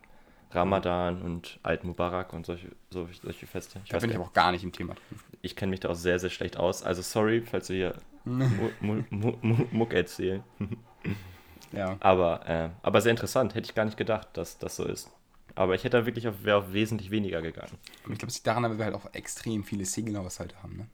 Ramadan 0.51 1.21
und 1.21 1.59
Alt 1.61 1.83
Mubarak 1.83 2.33
und 2.33 2.45
solche, 2.45 2.69
solche 2.89 3.47
Feste. 3.47 3.79
Ich 3.83 3.91
da 3.91 3.99
bin 3.99 4.09
ich 4.09 4.15
aber 4.15 4.25
auch 4.25 4.33
gar 4.33 4.51
nicht 4.51 4.63
im 4.63 4.71
Thema 4.71 4.95
drin. 4.95 5.19
Ich 5.41 5.55
kenne 5.55 5.69
mich 5.69 5.79
da 5.79 5.89
auch 5.89 5.95
sehr, 5.95 6.19
sehr 6.19 6.29
schlecht 6.29 6.57
aus. 6.57 6.83
Also 6.83 7.01
sorry, 7.01 7.41
falls 7.41 7.69
wir 7.69 7.75
hier 7.75 7.95
Muck 9.71 9.93
erzählen. 9.93 10.43
ja. 11.71 11.97
Aber, 11.99 12.47
äh, 12.47 12.69
aber 12.81 13.01
sehr 13.01 13.11
interessant. 13.11 13.53
Hätte 13.53 13.67
ich 13.67 13.75
gar 13.75 13.85
nicht 13.85 13.97
gedacht, 13.97 14.29
dass 14.33 14.57
das 14.57 14.75
so 14.75 14.85
ist. 14.85 15.11
Aber 15.55 15.75
ich 15.75 15.83
hätte 15.83 15.97
da 15.97 16.05
wirklich 16.05 16.27
auf, 16.27 16.45
auf 16.47 16.73
wesentlich 16.73 17.11
weniger 17.11 17.41
gegangen. 17.41 17.77
Ich 18.09 18.17
glaube, 18.17 18.27
es 18.27 18.35
liegt 18.35 18.47
daran, 18.47 18.63
weil 18.63 18.77
wir 18.77 18.85
halt 18.85 18.95
auch 18.95 19.13
extrem 19.13 19.63
viele 19.63 19.85
Single-Haushalte 19.85 20.61
haben. 20.63 20.77
Ne? 20.77 20.87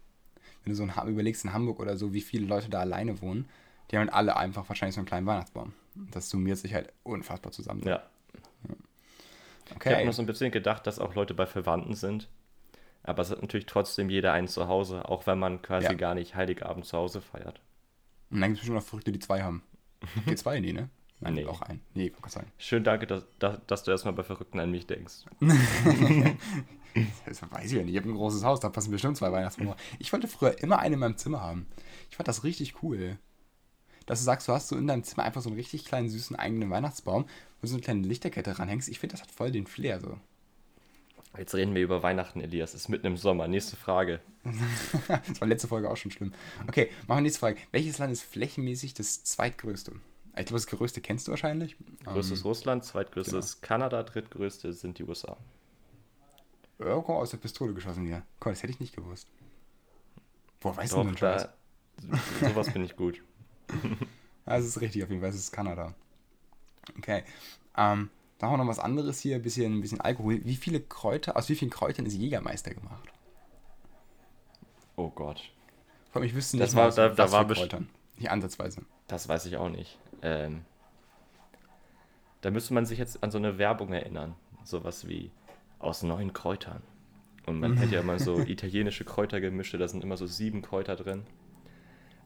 Wenn 0.66 0.74
du 0.74 0.76
so 0.76 0.84
ein, 0.84 1.08
überlegst 1.08 1.46
in 1.46 1.54
Hamburg 1.54 1.80
oder 1.80 1.96
so, 1.96 2.14
wie 2.14 2.22
viele 2.22 2.48
Leute 2.48 2.70
da 2.70 2.80
alleine 2.80 3.22
wohnen, 3.22 3.48
die 3.90 3.98
haben 3.98 4.08
halt 4.08 4.14
alle 4.14 4.36
einfach 4.36 4.68
wahrscheinlich 4.68 4.96
so 4.96 5.00
einen 5.00 5.08
kleinen 5.08 5.28
Weihnachtsbaum. 5.28 5.74
Das 6.12 6.30
summiert 6.30 6.58
sich 6.58 6.74
halt 6.74 6.92
unfassbar 7.04 7.52
zusammen. 7.52 7.84
Ja. 7.84 8.04
ja. 8.68 8.76
Okay. 9.76 9.90
Ich 9.90 9.96
habe 9.96 10.06
noch 10.06 10.14
so 10.14 10.24
ein 10.24 10.26
bisschen 10.26 10.52
gedacht, 10.52 10.88
dass 10.88 11.00
auch 11.00 11.16
Leute 11.16 11.34
bei 11.34 11.46
Verwandten 11.46 11.94
sind. 11.94 12.28
Aber 13.04 13.22
es 13.22 13.30
hat 13.30 13.42
natürlich 13.42 13.68
trotzdem 13.68 14.10
jeder 14.10 14.34
einen 14.34 14.48
zu 14.48 14.68
Hause, 14.68 15.08
auch 15.08 15.28
wenn 15.28 15.38
man 15.38 15.62
quasi 15.62 15.86
ja. 15.86 15.94
gar 15.94 16.16
nicht 16.16 16.36
Heiligabend 16.36 16.86
zu 16.86 16.98
Hause 16.98 17.22
feiert. 17.22 17.62
Und 18.32 18.42
dann 18.42 18.50
gibt 18.50 18.58
es 18.58 18.62
bestimmt 18.62 18.78
noch 18.78 18.84
Verrückte, 18.84 19.12
die 19.12 19.20
zwei 19.20 19.44
haben. 19.44 19.62
Die 20.28 20.36
zwei, 20.36 20.60
nee, 20.60 20.74
ne? 20.74 20.90
Nein, 21.20 21.36
nee. 21.36 21.46
auch 21.46 21.62
ein. 21.62 21.82
Nee, 21.94 22.10
kann 22.10 22.30
sein. 22.30 22.46
Schön, 22.58 22.84
danke, 22.84 23.08
dass, 23.08 23.24
dass, 23.40 23.60
dass 23.66 23.84
du 23.84 23.92
erstmal 23.92 24.14
bei 24.14 24.24
Verrückten 24.24 24.60
an 24.60 24.70
mich 24.70 24.86
denkst. 24.86 25.26
das 27.26 27.42
weiß 27.42 27.66
ich 27.66 27.78
ja 27.78 27.84
nicht. 27.84 27.94
Ich 27.94 27.98
habe 27.98 28.10
ein 28.10 28.16
großes 28.16 28.44
Haus, 28.44 28.60
da 28.60 28.70
passen 28.70 28.92
bestimmt 28.92 29.18
zwei 29.18 29.32
Weihnachtsbäume. 29.32 29.76
Ich 30.00 30.12
wollte 30.14 30.28
früher 30.28 30.62
immer 30.62 30.80
einen 30.80 30.94
in 30.94 31.00
meinem 31.00 31.18
Zimmer 31.18 31.42
haben. 31.42 31.68
Ich 32.10 32.18
fand 32.18 32.28
das 32.28 32.44
richtig 32.44 32.82
cool. 32.84 33.18
Dass 34.06 34.20
du 34.20 34.26
sagst, 34.26 34.48
du 34.48 34.54
hast 34.54 34.68
so 34.68 34.78
in 34.78 34.88
deinem 34.88 35.04
Zimmer 35.04 35.24
einfach 35.24 35.42
so 35.42 35.50
einen 35.50 35.58
richtig 35.58 35.86
kleinen, 35.86 36.10
süßen 36.10 36.36
eigenen 36.36 36.70
Weihnachtsbaum, 36.70 37.24
wo 37.24 37.62
du 37.62 37.68
so 37.68 37.76
eine 37.76 37.82
kleine 37.82 38.08
Lichterkette 38.08 38.60
ranhängst. 38.60 38.88
Ich 38.88 39.00
finde, 39.00 39.14
das 39.14 39.22
hat 39.22 39.32
voll 39.32 39.52
den 39.52 39.66
Flair 39.66 40.00
so. 40.00 40.18
Jetzt 41.38 41.56
reden 41.56 41.76
wir 41.76 41.82
über 41.82 42.02
Weihnachten, 42.04 42.40
Elias. 42.40 42.74
Es 42.74 42.82
ist 42.82 42.90
mitten 42.90 43.08
im 43.08 43.18
Sommer. 43.18 43.48
Nächste 43.48 43.76
Frage. 43.76 44.22
das 45.08 45.42
war 45.42 45.48
letzte 45.48 45.68
Folge 45.68 45.90
auch 45.90 45.98
schon 45.98 46.12
schlimm. 46.12 46.34
Okay, 46.68 46.90
machen 47.08 47.18
wir 47.18 47.22
nächste 47.22 47.40
Frage. 47.40 47.58
Welches 47.72 47.98
Land 47.98 48.14
ist 48.14 48.24
flächenmäßig 48.24 48.94
das 48.94 49.24
zweitgrößte? 49.24 49.94
Ich 50.38 50.46
glaube, 50.46 50.54
das 50.54 50.68
größte 50.68 51.02
kennst 51.02 51.28
du 51.28 51.32
wahrscheinlich. 51.32 51.76
Größtes 52.04 52.42
ähm, 52.42 52.48
Russland, 52.48 52.86
zweitgrößtes 52.86 53.62
genau. 53.62 53.68
Kanada, 53.68 54.04
drittgrößte 54.04 54.72
sind 54.74 55.00
die 55.00 55.04
USA. 55.04 55.38
Komm, 56.78 57.16
aus 57.16 57.32
der 57.32 57.38
Pistole 57.38 57.74
geschossen 57.74 58.06
hier. 58.06 58.24
Komm, 58.40 58.52
das 58.52 58.64
hätte 58.64 58.74
ich 58.74 58.80
nicht 58.80 58.96
gewusst. 58.96 59.28
Boah, 60.60 60.76
weißt 60.76 60.94
Doch, 60.94 61.04
du 61.04 61.12
denn 61.12 61.18
schon 61.18 61.50
Sowas 62.42 62.72
bin 62.72 62.84
ich 62.84 62.96
gut. 62.96 63.22
das 64.46 64.66
ist 64.66 64.82
richtig, 64.82 65.04
auf 65.04 65.10
jeden 65.10 65.22
Fall. 65.22 65.30
Es 65.30 65.36
ist 65.36 65.52
Kanada. 65.52 65.94
Okay. 66.98 67.24
Ähm, 67.78 68.10
dann 68.38 68.50
haben 68.50 68.60
wir 68.60 68.64
noch 68.64 68.70
was 68.70 68.80
anderes 68.80 69.20
hier, 69.20 69.38
ein 69.38 69.42
bisschen, 69.42 69.78
ein 69.78 69.82
bisschen 69.82 70.02
Alkohol. 70.02 70.44
Wie 70.44 70.56
viele 70.56 70.82
Kräuter, 70.82 71.38
aus 71.38 71.50
wie 71.50 71.56
vielen 71.56 71.72
Kräutern 71.72 72.06
ist 72.06 72.16
Jägermeister 72.16 72.74
gemacht? 72.74 73.10
Oh 74.98 75.10
Gott. 75.10 75.52
Vor 76.12 76.22
allem, 76.22 76.28
ich 76.28 76.36
wüsste 76.36 76.58
nicht, 76.58 76.68
das 76.68 76.76
war, 76.76 76.92
da, 76.92 77.10
da 77.10 77.32
war 77.32 77.48
Kräutern. 77.48 77.90
Nicht 78.18 78.30
ansatzweise. 78.30 78.82
Das 79.08 79.28
weiß 79.28 79.46
ich 79.46 79.58
auch 79.58 79.70
nicht. 79.70 79.98
Ähm, 80.22 80.66
da 82.42 82.52
müsste 82.52 82.74
man 82.74 82.86
sich 82.86 83.00
jetzt 83.00 83.24
an 83.24 83.32
so 83.32 83.38
eine 83.38 83.58
Werbung 83.58 83.94
erinnern. 83.94 84.36
Sowas 84.64 85.08
wie 85.08 85.32
aus 85.86 86.04
neun 86.04 86.34
Kräutern. 86.34 86.82
Und 87.46 87.60
man 87.60 87.80
hat 87.80 87.92
ja 87.92 88.00
immer 88.00 88.20
so 88.20 88.40
italienische 88.48 89.06
Kräutergemische, 89.06 89.78
da 89.78 89.88
sind 89.88 90.04
immer 90.04 90.18
so 90.18 90.26
sieben 90.26 90.62
Kräuter 90.62 90.96
drin. 90.96 91.24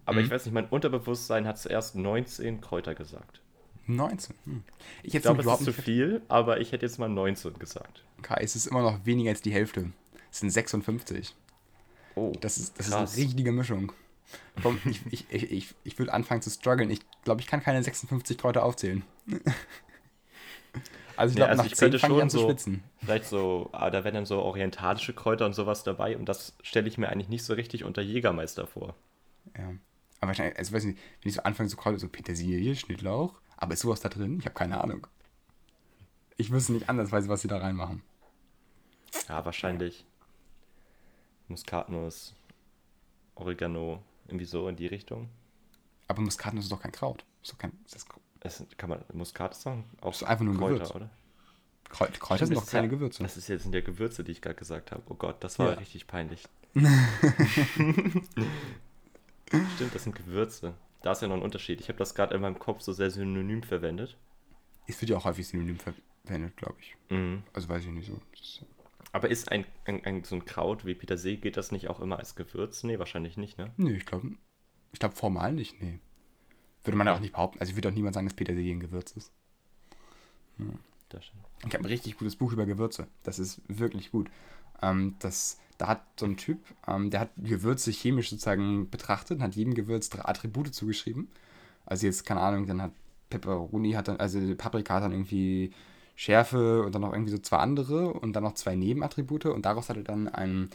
Aber 0.06 0.20
mhm. 0.20 0.26
ich 0.26 0.32
weiß 0.32 0.46
nicht, 0.46 0.54
mein 0.54 0.68
Unterbewusstsein 0.68 1.46
hat 1.46 1.58
zuerst 1.60 1.96
19 1.96 2.62
Kräuter 2.62 2.96
gesagt. 2.96 3.42
19. 3.86 4.36
Hm. 4.46 4.64
Ich, 5.04 5.16
ich 5.16 5.22
glaube, 5.22 5.42
es 5.42 5.48
ist 5.48 5.66
zu 5.66 5.74
viel, 5.74 6.22
aber 6.28 6.62
ich 6.62 6.72
hätte 6.72 6.86
jetzt 6.86 7.00
mal 7.00 7.10
19 7.10 7.58
gesagt. 7.58 8.04
Okay, 8.20 8.40
es 8.42 8.56
ist 8.56 8.68
immer 8.68 8.84
noch 8.84 9.06
weniger 9.06 9.32
als 9.32 9.42
die 9.42 9.52
Hälfte. 9.52 9.92
Es 10.32 10.40
sind 10.40 10.52
56. 10.52 11.36
Oh, 12.16 12.34
das 12.40 12.58
ist, 12.58 12.78
das 12.78 12.88
ist 12.88 12.94
eine 12.94 13.16
richtige 13.16 13.52
Mischung. 13.52 13.92
Ich, 14.86 15.02
ich, 15.10 15.26
ich, 15.32 15.52
ich, 15.52 15.76
ich 15.84 15.98
würde 15.98 16.14
anfangen 16.14 16.42
zu 16.42 16.52
strugglen. 16.52 16.92
Ich 16.92 17.00
glaube, 17.24 17.42
ich 17.42 17.48
kann 17.48 17.64
keine 17.64 17.82
56 17.82 18.38
Kräuter 18.38 18.64
aufzählen. 18.64 19.04
also 21.20 21.34
ich 21.34 21.36
glaube, 21.36 21.48
nee, 21.48 21.52
also 21.52 21.64
nach 21.64 21.72
ich 21.72 21.76
10 21.76 22.00
fange 22.00 22.16
ich 22.16 22.22
an 22.22 22.30
zu 22.30 22.40
schwitzen. 22.40 22.84
Vielleicht 23.00 23.26
so, 23.26 23.70
ah, 23.74 23.90
da 23.90 24.06
wären 24.06 24.16
dann 24.16 24.26
so 24.26 24.42
orientalische 24.42 25.14
Kräuter 25.14 25.46
und 25.46 25.54
sowas 25.54 25.84
dabei 25.84 26.18
und 26.18 26.30
das 26.30 26.56
stelle 26.62 26.88
ich 26.88 26.98
mir 26.98 27.10
eigentlich 27.10 27.28
nicht 27.28 27.44
so 27.44 27.54
richtig 27.54 27.84
unter 27.84 28.02
Jägermeister 28.02 28.66
vor. 28.68 28.96
Ja. 29.58 29.74
Aber 30.22 30.30
wahrscheinlich, 30.30 30.58
also 30.58 30.72
weiß 30.72 30.86
nicht, 30.86 30.98
wenn 31.22 31.30
ich 31.30 31.36
so 31.36 31.44
anfange 31.44 31.68
zu 31.68 31.76
Kräuter, 31.76 32.00
so 32.00 32.08
Petersilie, 32.08 32.74
Schnittlauch, 32.76 33.34
aber 33.58 33.74
ist 33.74 33.82
sowas 33.82 34.00
da 34.00 34.08
drin? 34.08 34.40
Ich 34.40 34.46
habe 34.46 34.56
keine 34.56 34.82
Ahnung. 34.82 35.08
Ich 36.38 36.52
wüsste 36.52 36.72
nicht 36.72 36.88
anders, 36.88 37.12
was 37.12 37.42
sie 37.42 37.50
da 37.50 37.58
reinmachen. 37.58 38.02
Ja, 39.28 39.44
wahrscheinlich. 39.44 40.06
Muskatnuss, 41.50 42.34
Oregano, 43.36 44.02
irgendwie 44.28 44.46
so 44.46 44.70
in 44.70 44.78
die 44.78 44.88
Richtung. 44.88 45.28
Aber 46.08 46.22
Muskatnuss 46.22 46.66
ist 46.66 46.72
doch 46.72 46.82
kein 46.82 46.94
Kraut. 46.94 47.26
Ist 47.44 47.52
doch 47.52 47.58
kein, 47.58 47.74
ist 47.86 47.96
das 47.96 48.06
es, 48.42 48.66
kann 48.78 48.90
man, 48.90 49.04
Muskat 49.14 49.52
ist 49.52 49.66
doch 49.66 49.78
auch 50.02 50.14
ist 50.14 50.24
einfach 50.24 50.46
nur 50.46 50.54
ein 50.54 50.58
Kräuter, 50.58 50.76
Gewürz. 50.76 50.96
oder? 50.96 51.10
Kräuter, 51.90 52.20
Kräuter 52.20 52.46
sind 52.46 52.56
doch 52.56 52.68
keine 52.68 52.88
ja, 52.88 52.92
Gewürze. 52.92 53.24
Das 53.24 53.36
ist 53.36 53.48
jetzt 53.48 53.64
sind 53.64 53.74
ja 53.74 53.82
Gewürze, 53.82 54.24
die 54.24 54.32
ich 54.32 54.42
gerade 54.42 54.56
gesagt 54.56 54.92
habe. 54.92 55.02
Oh 55.10 55.16
Gott, 55.16 55.44
das 55.44 55.60
war 55.60 55.72
ja. 55.72 55.74
richtig 55.74 56.08
peinlich. 56.08 56.44
Stimmt, 56.76 58.28
das 59.94 60.04
sind 60.04 60.16
Gewürze. 60.16 60.76
Da 61.02 61.14
ist 61.14 61.22
ja 61.22 61.28
noch 61.28 61.36
ein 61.36 61.42
Unterschied. 61.42 61.82
Ich 61.82 61.90
habe 61.90 61.98
das 61.98 62.14
gerade 62.14 62.36
in 62.36 62.42
meinem 62.42 62.60
Kopf 62.60 62.82
so 62.82 62.94
sehr 62.94 63.10
synonym 63.10 63.64
verwendet. 63.64 64.18
Es 64.86 65.02
wird 65.02 65.10
ja 65.10 65.18
auch 65.18 65.26
häufig 65.26 65.48
synonym 65.48 65.80
verwendet, 65.80 66.56
glaube 66.58 66.76
ich. 66.80 66.96
Mhm. 67.10 67.44
Also 67.54 67.70
weiß 67.70 67.86
ich 67.86 67.92
nicht 67.92 68.08
so. 68.08 68.22
Aber 69.12 69.30
ist 69.30 69.52
ein, 69.52 69.66
ein, 69.86 70.06
ein, 70.06 70.24
so 70.24 70.36
ein 70.36 70.46
Kraut 70.46 70.86
wie 70.86 70.94
Petersilie, 70.94 71.38
geht 71.38 71.58
das 71.58 71.72
nicht 71.72 71.90
auch 71.90 72.00
immer 72.00 72.20
als 72.20 72.36
Gewürz? 72.36 72.84
Nee, 72.84 73.00
wahrscheinlich 73.00 73.38
nicht, 73.38 73.58
ne? 73.58 73.72
Nee, 73.78 73.94
ich 73.94 74.06
glaube, 74.06 74.34
ich 74.92 75.00
glaube 75.00 75.16
formal 75.16 75.54
nicht, 75.54 75.82
nee. 75.82 76.00
Würde 76.84 76.98
man 76.98 77.08
ja 77.08 77.16
auch 77.16 77.20
nicht 77.20 77.34
behaupten. 77.34 77.60
Also 77.60 77.72
ich 77.72 77.78
würde 77.78 77.90
auch 77.90 77.94
niemand 77.94 78.14
sagen, 78.14 78.28
dass 78.28 78.36
Petersilie 78.36 78.74
ein 78.74 78.80
Gewürz 78.80 79.12
ist. 79.12 79.32
Ja. 80.58 80.66
Das 81.10 81.26
stimmt. 81.26 81.44
Ich 81.66 81.74
habe 81.74 81.80
ein 81.80 81.86
richtig 81.86 82.18
gutes 82.18 82.36
Buch 82.36 82.54
über 82.54 82.66
Gewürze. 82.66 83.08
Das 83.24 83.40
ist 83.40 83.62
wirklich 83.68 84.12
gut. 84.12 84.30
Ähm, 84.82 85.16
das 85.20 85.58
da 85.80 85.88
hat 85.88 86.04
so 86.20 86.26
ein 86.26 86.36
Typ, 86.36 86.60
ähm, 86.88 87.10
der 87.10 87.22
hat 87.22 87.30
Gewürze 87.38 87.92
chemisch 87.92 88.30
sozusagen 88.30 88.90
betrachtet 88.90 89.38
und 89.38 89.44
hat 89.44 89.56
jedem 89.56 89.74
Gewürz 89.74 90.10
drei 90.10 90.26
Attribute 90.26 90.76
zugeschrieben. 90.76 91.30
Also 91.86 92.06
jetzt, 92.06 92.26
keine 92.26 92.42
Ahnung, 92.42 92.68
dann 92.68 92.82
hat 92.82 92.92
Pepperoni 93.30 93.94
hat 93.94 94.10
dann, 94.10 94.18
also 94.18 94.40
Paprika 94.56 94.96
hat 94.96 95.04
dann 95.04 95.14
irgendwie 95.14 95.72
Schärfe 96.18 96.84
und 96.84 96.94
dann 96.94 97.02
noch 97.02 97.14
irgendwie 97.14 97.32
so 97.32 97.38
zwei 97.38 97.58
andere 97.58 98.12
und 98.12 98.34
dann 98.34 98.44
noch 98.44 98.56
zwei 98.56 98.76
Nebenattribute 98.76 99.46
und 99.46 99.66
daraus 99.66 99.88
hat 99.88 99.96
er 99.96 100.04
dann 100.04 100.28
ein 100.28 100.70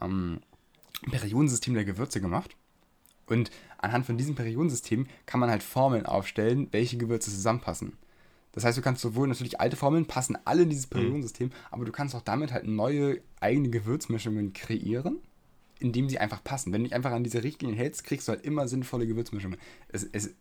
ähm, 0.00 0.40
Periodensystem 1.08 1.74
der 1.74 1.84
Gewürze 1.84 2.20
gemacht. 2.20 2.56
Und 3.28 3.50
anhand 3.78 4.06
von 4.06 4.16
diesem 4.16 4.34
Periodensystem 4.34 5.06
kann 5.26 5.40
man 5.40 5.50
halt 5.50 5.62
Formeln 5.62 6.06
aufstellen, 6.06 6.68
welche 6.72 6.96
Gewürze 6.96 7.30
zusammenpassen. 7.30 7.96
Das 8.52 8.64
heißt, 8.64 8.78
du 8.78 8.82
kannst 8.82 9.02
sowohl 9.02 9.28
natürlich 9.28 9.60
alte 9.60 9.76
Formeln 9.76 10.06
passen 10.06 10.36
alle 10.44 10.62
in 10.62 10.70
dieses 10.70 10.86
mhm. 10.86 10.94
Periodensystem, 10.94 11.48
mhm. 11.48 11.52
aber 11.70 11.84
du 11.84 11.92
kannst 11.92 12.14
auch 12.14 12.22
damit 12.22 12.52
halt 12.52 12.66
neue 12.66 13.20
eigene 13.40 13.68
Gewürzmischungen 13.68 14.52
kreieren, 14.52 15.18
indem 15.78 16.08
sie 16.08 16.18
einfach 16.18 16.42
passen. 16.42 16.72
Wenn 16.72 16.82
du 16.82 16.88
dich 16.88 16.94
einfach 16.94 17.12
an 17.12 17.22
diese 17.22 17.44
Richtlinien 17.44 17.78
hältst, 17.78 18.04
kriegst 18.04 18.26
du 18.26 18.32
halt 18.32 18.44
immer 18.44 18.66
sinnvolle 18.66 19.06
Gewürzmischungen. 19.06 19.58
Es, 19.88 20.02
es, 20.04 20.34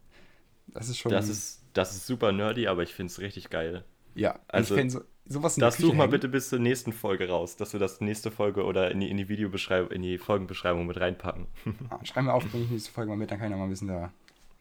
Das 0.68 0.90
ist 0.90 0.98
schon. 0.98 1.12
Das 1.12 1.30
ist, 1.30 1.62
das 1.74 1.96
ist 1.96 2.08
super 2.08 2.32
nerdy, 2.32 2.68
aber 2.68 2.84
ich 2.84 2.94
finde 2.94 3.12
es 3.12 3.20
richtig 3.20 3.50
geil. 3.50 3.84
Ja, 4.18 4.40
also 4.48 4.76
ich 4.76 4.92
so, 4.92 5.02
sowas 5.28 5.56
Das 5.56 5.78
such 5.78 5.94
mal 5.94 6.04
hängen. 6.04 6.12
bitte 6.12 6.28
bis 6.28 6.50
zur 6.50 6.60
nächsten 6.60 6.92
Folge 6.92 7.30
raus, 7.30 7.56
dass 7.56 7.74
wir 7.74 7.80
das 7.80 8.02
nächste 8.02 8.32
Folge 8.32 8.64
oder 8.64 8.90
in 8.92 9.00
die, 9.00 9.10
in 9.10 9.18
die 9.18 9.30
Videobeschreibung, 9.30 9.92
in 9.92 10.02
die 10.02 10.18
Folgenbeschreibung 10.18 10.86
mit 10.88 11.00
reinpacken. 11.00 11.46
Ah, 11.90 12.04
schreiben 12.04 12.28
wir 12.28 12.34
auf, 12.34 12.46
bringe 12.50 12.66
ich 12.66 12.72
nächste 12.72 12.92
Folge 12.92 13.10
mal 13.10 13.18
mit, 13.18 13.30
dann 13.30 13.38
kann 13.38 13.48
ich 13.48 13.52
noch 13.52 13.60
mal 13.60 13.66
ein 13.66 13.70
bisschen 13.70 13.88
da 13.88 14.12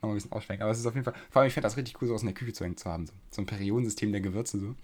noch 0.03 0.09
mal 0.09 0.11
ein 0.11 0.15
bisschen 0.15 0.33
ausschwenken. 0.33 0.63
Aber 0.63 0.73
es 0.73 0.79
ist 0.79 0.87
auf 0.87 0.95
jeden 0.95 1.05
Fall, 1.05 1.15
vor 1.31 1.41
allem 1.41 1.49
ich 1.49 1.55
finde 1.55 1.67
das 1.67 1.77
richtig 1.77 2.01
cool, 2.01 2.09
sowas 2.09 2.23
in 2.23 2.29
der 2.29 2.35
Küche 2.35 2.53
zu, 2.53 2.65
hängen 2.65 2.77
zu 2.77 2.91
haben. 2.91 3.07
So, 3.07 3.13
so 3.31 3.43
ein 3.43 3.47
Periodensystem 3.47 4.13
der 4.13 4.21
Gewürze 4.21 4.59
so. 4.59 4.75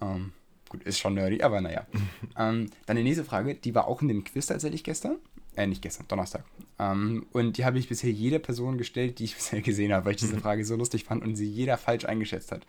Ähm, 0.00 0.32
gut, 0.70 0.82
ist 0.84 0.98
schon 0.98 1.14
nerdy, 1.14 1.42
aber 1.42 1.60
naja. 1.60 1.86
ähm, 2.38 2.70
dann 2.86 2.96
die 2.96 3.02
nächste 3.02 3.24
Frage, 3.24 3.54
die 3.54 3.74
war 3.74 3.86
auch 3.86 4.00
in 4.00 4.08
dem 4.08 4.24
Quiz 4.24 4.46
tatsächlich 4.46 4.84
gestern. 4.84 5.16
Äh, 5.54 5.66
nicht 5.66 5.82
gestern, 5.82 6.06
Donnerstag. 6.08 6.44
Ähm, 6.78 7.26
und 7.32 7.56
die 7.58 7.64
habe 7.64 7.78
ich 7.78 7.88
bisher 7.88 8.10
jeder 8.10 8.38
Person 8.38 8.78
gestellt, 8.78 9.18
die 9.18 9.24
ich 9.24 9.34
bisher 9.36 9.60
gesehen 9.60 9.92
habe, 9.92 10.06
weil 10.06 10.12
ich 10.12 10.20
diese 10.20 10.38
Frage 10.38 10.64
so 10.64 10.76
lustig 10.76 11.04
fand 11.04 11.22
und 11.22 11.36
sie 11.36 11.48
jeder 11.50 11.76
falsch 11.76 12.04
eingeschätzt 12.06 12.52
hat. 12.52 12.66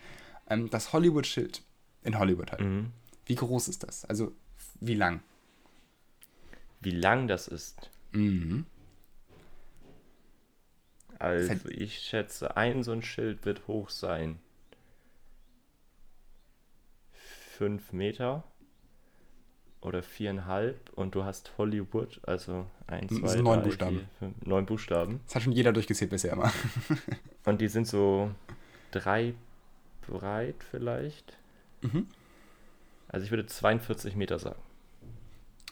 Ähm, 0.49 0.69
das 0.69 0.93
Hollywood-Schild 0.93 1.61
in 2.03 2.17
Hollywood 2.19 2.51
halt. 2.51 2.61
Mhm. 2.61 2.91
Wie 3.25 3.35
groß 3.35 3.67
ist 3.67 3.83
das? 3.83 4.05
Also, 4.05 4.31
wie 4.79 4.95
lang? 4.95 5.21
Wie 6.79 6.91
lang 6.91 7.27
das 7.27 7.47
ist? 7.47 7.89
Mhm. 8.11 8.65
Also, 11.19 11.69
ich 11.69 11.99
schätze, 11.99 12.55
ein 12.55 12.83
so 12.83 12.91
ein 12.91 13.01
Schild 13.01 13.45
wird 13.45 13.67
hoch 13.67 13.89
sein. 13.89 14.39
Fünf 17.11 17.91
Meter 17.91 18.43
oder 19.81 20.03
viereinhalb 20.03 20.91
und 20.93 21.15
du 21.15 21.23
hast 21.23 21.51
Hollywood, 21.57 22.19
also 22.23 22.67
eins, 22.85 23.15
zwei, 23.15 23.33
drei, 23.33 23.41
neun 23.41 23.63
Buchstaben. 23.63 23.97
Vier, 23.97 24.07
fünf, 24.19 24.45
neun 24.45 24.65
Buchstaben. 24.65 25.21
Das 25.25 25.35
hat 25.35 25.43
schon 25.43 25.53
jeder 25.53 25.73
durchgezählt 25.73 26.11
bisher 26.11 26.33
immer. 26.33 26.51
und 27.45 27.61
die 27.61 27.67
sind 27.67 27.87
so 27.87 28.31
drei 28.91 29.33
breit 30.07 30.55
vielleicht. 30.71 31.37
Mhm. 31.81 32.07
Also 33.07 33.25
ich 33.25 33.31
würde 33.31 33.45
42 33.45 34.15
Meter 34.15 34.39
sagen. 34.39 34.61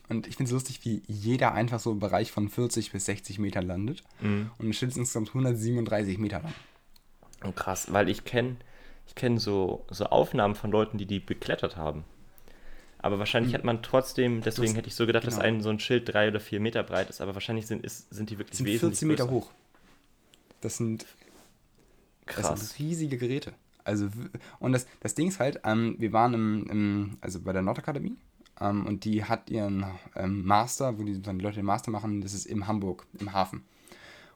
Und 0.07 0.27
ich 0.27 0.35
finde 0.35 0.49
es 0.49 0.53
lustig, 0.53 0.85
wie 0.85 1.01
jeder 1.07 1.53
einfach 1.53 1.79
so 1.79 1.91
im 1.91 1.99
Bereich 1.99 2.31
von 2.31 2.49
40 2.49 2.91
bis 2.91 3.05
60 3.05 3.39
Metern 3.39 3.65
landet. 3.65 4.03
Mhm. 4.21 4.51
Und 4.57 4.67
das 4.67 4.75
Schild 4.75 4.91
ist 4.91 4.97
insgesamt 4.97 5.29
137 5.29 6.17
Meter 6.19 6.41
lang. 6.41 6.53
Und 7.43 7.55
krass, 7.55 7.91
weil 7.91 8.09
ich 8.09 8.23
kenne 8.23 8.57
ich 9.07 9.15
kenn 9.15 9.37
so, 9.37 9.85
so 9.89 10.05
Aufnahmen 10.05 10.55
von 10.55 10.71
Leuten, 10.71 10.97
die 10.97 11.05
die 11.05 11.19
beklettert 11.19 11.77
haben. 11.77 12.03
Aber 12.99 13.19
wahrscheinlich 13.19 13.53
mhm. 13.53 13.57
hat 13.57 13.63
man 13.63 13.83
trotzdem, 13.83 14.41
deswegen 14.41 14.73
das, 14.73 14.77
hätte 14.77 14.87
ich 14.87 14.95
so 14.95 15.05
gedacht, 15.05 15.25
genau. 15.25 15.35
dass 15.35 15.45
ein 15.45 15.61
so 15.61 15.69
ein 15.69 15.79
Schild 15.79 16.11
drei 16.11 16.27
oder 16.27 16.39
vier 16.39 16.59
Meter 16.59 16.81
breit 16.81 17.09
ist, 17.09 17.21
aber 17.21 17.35
wahrscheinlich 17.35 17.67
sind, 17.67 17.83
ist, 17.83 18.11
sind 18.11 18.29
die 18.29 18.39
wirklich 18.39 18.51
das 18.51 18.57
sind 18.57 18.67
wesentlich 18.67 18.99
14 18.99 19.07
Meter 19.07 19.25
größer. 19.25 19.35
hoch. 19.35 19.51
Das 20.61 20.77
sind, 20.77 21.05
Krass. 22.25 22.49
das 22.49 22.59
sind 22.69 22.79
riesige 22.79 23.17
Geräte. 23.17 23.53
Also, 23.85 24.09
und 24.59 24.73
das, 24.73 24.87
das 24.99 25.15
Ding 25.15 25.27
ist 25.27 25.39
halt, 25.39 25.61
ähm, 25.63 25.95
wir 25.99 26.11
waren 26.11 26.33
im, 26.33 26.67
im, 26.69 27.17
also 27.21 27.39
bei 27.39 27.53
der 27.53 27.61
Nordakademie 27.61 28.17
ähm, 28.59 28.85
und 28.85 29.05
die 29.05 29.23
hat 29.23 29.49
ihren 29.49 29.85
ähm, 30.15 30.43
Master, 30.43 30.97
wo 30.97 31.03
die, 31.03 31.21
dann 31.21 31.39
die 31.39 31.45
Leute 31.45 31.57
den 31.57 31.65
Master 31.65 31.91
machen, 31.91 32.21
das 32.21 32.33
ist 32.33 32.45
in 32.45 32.67
Hamburg, 32.67 33.05
im 33.19 33.31
Hafen. 33.31 33.63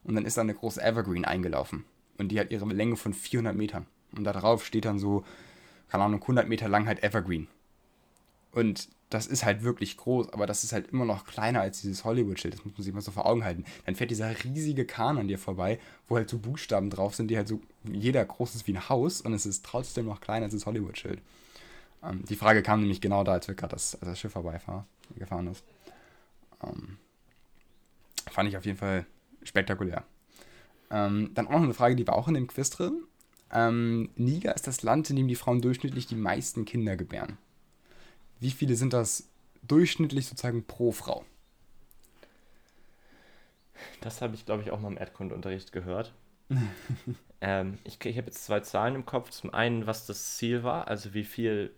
Und 0.03 0.15
dann 0.15 0.24
ist 0.24 0.38
da 0.38 0.41
eine 0.41 0.53
große 0.53 0.82
Evergreen 0.82 1.25
eingelaufen 1.25 1.84
und 2.18 2.29
die 2.29 2.39
hat 2.39 2.51
ihre 2.51 2.65
Länge 2.65 2.96
von 2.96 3.13
400 3.13 3.56
Metern. 3.56 3.86
Und 4.15 4.24
da 4.24 4.34
drauf 4.34 4.65
steht 4.65 4.86
dann 4.86 5.00
so, 5.00 5.24
keine 5.89 6.03
Ahnung, 6.03 6.22
100 6.22 6.48
Meter 6.48 6.70
lang 6.70 6.88
halt 6.88 7.03
Evergreen. 7.03 7.48
Und 8.51 8.89
das 9.10 9.25
ist 9.25 9.44
halt 9.44 9.63
wirklich 9.63 9.98
groß, 9.98 10.30
aber 10.34 10.46
das 10.46 10.63
ist 10.63 10.72
halt 10.72 10.89
immer 10.89 11.06
noch 11.06 11.25
kleiner 11.25 11.62
als 11.62 11.82
dieses 11.82 12.04
Hollywood-Schild. 12.04 12.54
Das 12.54 12.63
muss 12.63 12.78
man 12.78 12.84
sich 12.84 12.94
mal 12.94 13.01
so 13.01 13.12
vor 13.12 13.25
Augen 13.25 13.44
halten. 13.44 13.66
Dann 13.86 13.96
fährt 13.96 14.12
dieser 14.12 14.44
riesige 14.44 14.86
Kahn 14.86 15.18
an 15.18 15.28
dir 15.28 15.39
vorbei, 15.39 15.80
wo 16.08 16.16
halt 16.16 16.30
so 16.30 16.38
Buchstaben 16.38 16.92
drauf 16.92 17.16
sind, 17.16 17.30
die 17.30 17.38
halt 17.38 17.48
so, 17.48 17.60
jeder 17.92 18.24
groß 18.24 18.56
ist 18.56 18.68
wie 18.68 18.74
ein 18.74 18.89
Haus 18.89 19.22
und 19.22 19.34
es 19.34 19.48
ist 19.48 19.66
trotzdem 19.66 20.06
noch 20.06 20.22
kleiner 20.22 20.46
als 20.46 20.54
das 20.54 20.68
Hollywood-Schild. 20.68 21.22
Ähm, 22.04 22.24
die 22.30 22.36
Frage 22.36 22.62
kam 22.62 22.82
nämlich 22.82 23.01
genau 23.01 23.24
da, 23.24 23.34
als 23.34 23.48
wir 23.48 23.56
gerade 23.56 23.74
das, 23.74 23.98
das 24.00 24.20
Schiff 24.20 24.32
vorbeigefahren 24.32 25.48
ist. 25.48 25.63
Ähm, 26.63 26.98
fand 28.30 28.50
ich 28.50 28.58
auf 28.58 28.65
jeden 28.65 28.78
Fall 28.78 29.08
spektakulär. 29.41 30.04
Ähm, 30.91 31.32
dann 31.34 31.48
auch 31.48 31.54
noch 31.54 31.63
eine 31.63 31.74
Frage, 31.74 31.95
die 31.95 32.06
war 32.06 32.15
auch 32.15 32.28
in 32.28 32.36
dem 32.36 32.48
Quiz 32.48 32.69
drin. 32.69 33.04
Ähm, 33.52 34.12
Niger 34.15 34.54
ist 34.54 34.67
das 34.67 34.84
Land, 34.84 35.10
in 35.10 35.15
dem 35.15 35.28
die 35.28 35.36
Frauen 35.36 35.62
durchschnittlich 35.62 36.06
die 36.06 36.15
meisten 36.15 36.65
Kinder 36.65 36.95
gebären 36.95 37.39
wie 38.39 38.52
viele 38.52 38.75
sind 38.75 38.93
das 38.93 39.30
durchschnittlich 39.63 40.28
sozusagen 40.28 40.65
pro 40.65 40.91
Frau? 40.91 41.25
Das 44.02 44.21
habe 44.21 44.36
ich, 44.36 44.45
glaube 44.45 44.63
ich, 44.63 44.71
auch 44.71 44.80
mal 44.80 44.89
im 44.89 44.97
Erdkundeunterricht 44.97 45.71
gehört. 45.71 46.13
ähm, 47.41 47.78
ich 47.84 48.04
ich 48.04 48.17
habe 48.17 48.28
jetzt 48.28 48.43
zwei 48.43 48.60
Zahlen 48.62 48.95
im 48.95 49.06
Kopf. 49.06 49.30
Zum 49.30 49.54
einen, 49.54 49.88
was 49.88 50.06
das 50.06 50.38
Ziel 50.38 50.63
war, 50.63 50.88
also 50.88 51.13
wie 51.13 51.23
viel 51.23 51.73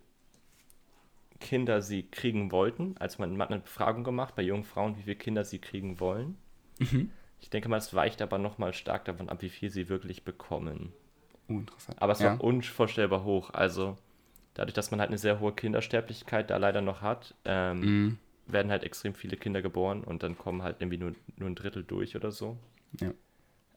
Kinder 1.40 1.82
sie 1.82 2.04
kriegen 2.04 2.52
wollten. 2.52 2.96
Also 3.00 3.20
man, 3.20 3.32
man 3.32 3.42
hat 3.42 3.52
eine 3.52 3.62
Befragung 3.62 4.04
gemacht 4.04 4.36
bei 4.36 4.44
jungen 4.44 4.64
Frauen, 4.64 4.98
wie 4.98 5.04
viele 5.04 5.16
Kinder 5.16 5.44
sie 5.44 5.60
kriegen 5.60 6.00
wollen. 6.00 6.38
Mhm. 6.80 7.12
Ich 7.42 7.50
denke 7.50 7.70
mal, 7.70 7.78
es 7.78 7.94
weicht 7.94 8.22
aber 8.22 8.38
nochmal 8.38 8.74
stark 8.74 9.06
davon 9.06 9.30
ab, 9.30 9.42
wie 9.42 9.50
viel 9.50 9.72
sie 9.72 9.90
wirklich 9.90 10.24
bekommen. 10.24 10.94
Uh, 11.50 11.60
interessant. 11.60 12.02
Aber 12.02 12.14
es 12.14 12.20
ja. 12.20 12.34
war 12.34 12.44
unvorstellbar 12.44 13.24
hoch. 13.24 13.50
Also 13.50 13.98
dadurch, 14.54 14.74
dass 14.74 14.92
man 14.92 15.00
halt 15.00 15.10
eine 15.10 15.18
sehr 15.18 15.40
hohe 15.40 15.54
Kindersterblichkeit 15.54 16.50
da 16.50 16.58
leider 16.58 16.82
noch 16.82 17.02
hat, 17.02 17.36
ähm, 17.46 17.80
mhm. 17.80 18.18
werden 18.48 18.72
halt 18.72 18.84
extrem 18.84 19.14
viele 19.14 19.38
Kinder 19.38 19.62
geboren 19.62 20.04
und 20.04 20.24
dann 20.24 20.38
kommen 20.38 20.64
halt 20.64 20.78
irgendwie 20.80 20.98
nur, 20.98 21.14
nur 21.38 21.50
ein 21.50 21.56
Drittel 21.56 21.84
durch 21.84 22.16
oder 22.16 22.32
so. 22.32 22.58
Ja. 23.00 23.12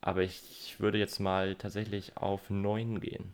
Aber 0.00 0.22
ich 0.22 0.76
würde 0.78 0.98
jetzt 0.98 1.18
mal 1.18 1.54
tatsächlich 1.54 2.16
auf 2.16 2.50
neun 2.50 3.00
gehen. 3.00 3.32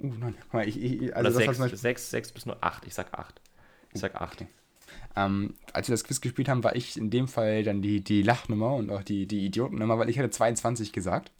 Uh, 0.00 0.14
nein. 0.18 0.34
Guck 0.40 0.54
mal, 0.54 0.68
ich, 0.68 0.80
ich, 0.80 1.14
also 1.14 1.28
oder 1.28 1.38
sechs, 1.38 1.58
Beispiel... 1.58 1.78
sechs, 1.78 2.10
sechs 2.10 2.32
bis 2.32 2.46
nur 2.46 2.62
acht. 2.62 2.86
Ich 2.86 2.94
sag 2.94 3.12
acht. 3.14 3.40
Ich 3.92 4.00
sag 4.00 4.14
acht. 4.14 4.42
Okay. 4.42 4.50
Ähm, 5.16 5.54
als 5.72 5.88
wir 5.88 5.94
das 5.94 6.04
Quiz 6.04 6.20
gespielt 6.20 6.48
haben, 6.48 6.62
war 6.62 6.76
ich 6.76 6.96
in 6.96 7.10
dem 7.10 7.28
Fall 7.28 7.62
dann 7.64 7.82
die, 7.82 8.02
die 8.02 8.22
Lachnummer 8.22 8.74
und 8.74 8.90
auch 8.90 9.02
die, 9.02 9.26
die 9.26 9.46
Idiotennummer, 9.46 9.98
weil 9.98 10.10
ich 10.10 10.18
hatte 10.18 10.30
22 10.30 10.92
gesagt. 10.92 11.32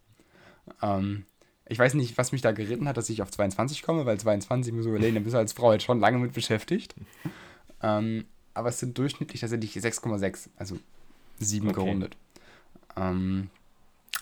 Ähm, 0.83 1.27
ich 1.69 1.79
weiß 1.79 1.95
nicht, 1.95 2.17
was 2.17 2.33
mich 2.33 2.43
da 2.43 2.53
geritten 2.53 2.89
hat, 2.89 2.97
dass 2.97 3.11
ich 3.11 3.23
auf 3.23 3.31
22 3.31 3.83
komme, 3.83 4.07
weil 4.07 4.19
22 4.19 4.73
muss 4.73 4.85
ich 4.85 4.91
überlegen, 4.91 5.15
da 5.17 5.21
bist 5.21 5.35
du 5.35 5.39
als 5.39 5.53
Frau 5.53 5.71
halt 5.71 5.83
schon 5.83 6.01
lange 6.01 6.19
mit 6.19 6.33
beschäftigt. 6.33 6.95
Ähm, 7.83 8.25
aber 8.55 8.69
es 8.69 8.79
sind 8.79 8.97
durchschnittlich 8.97 9.41
tatsächlich 9.41 9.77
6,6, 9.77 10.49
also 10.57 10.79
7 11.39 11.69
okay. 11.69 11.75
gerundet. 11.75 12.17
Ähm, 12.97 13.51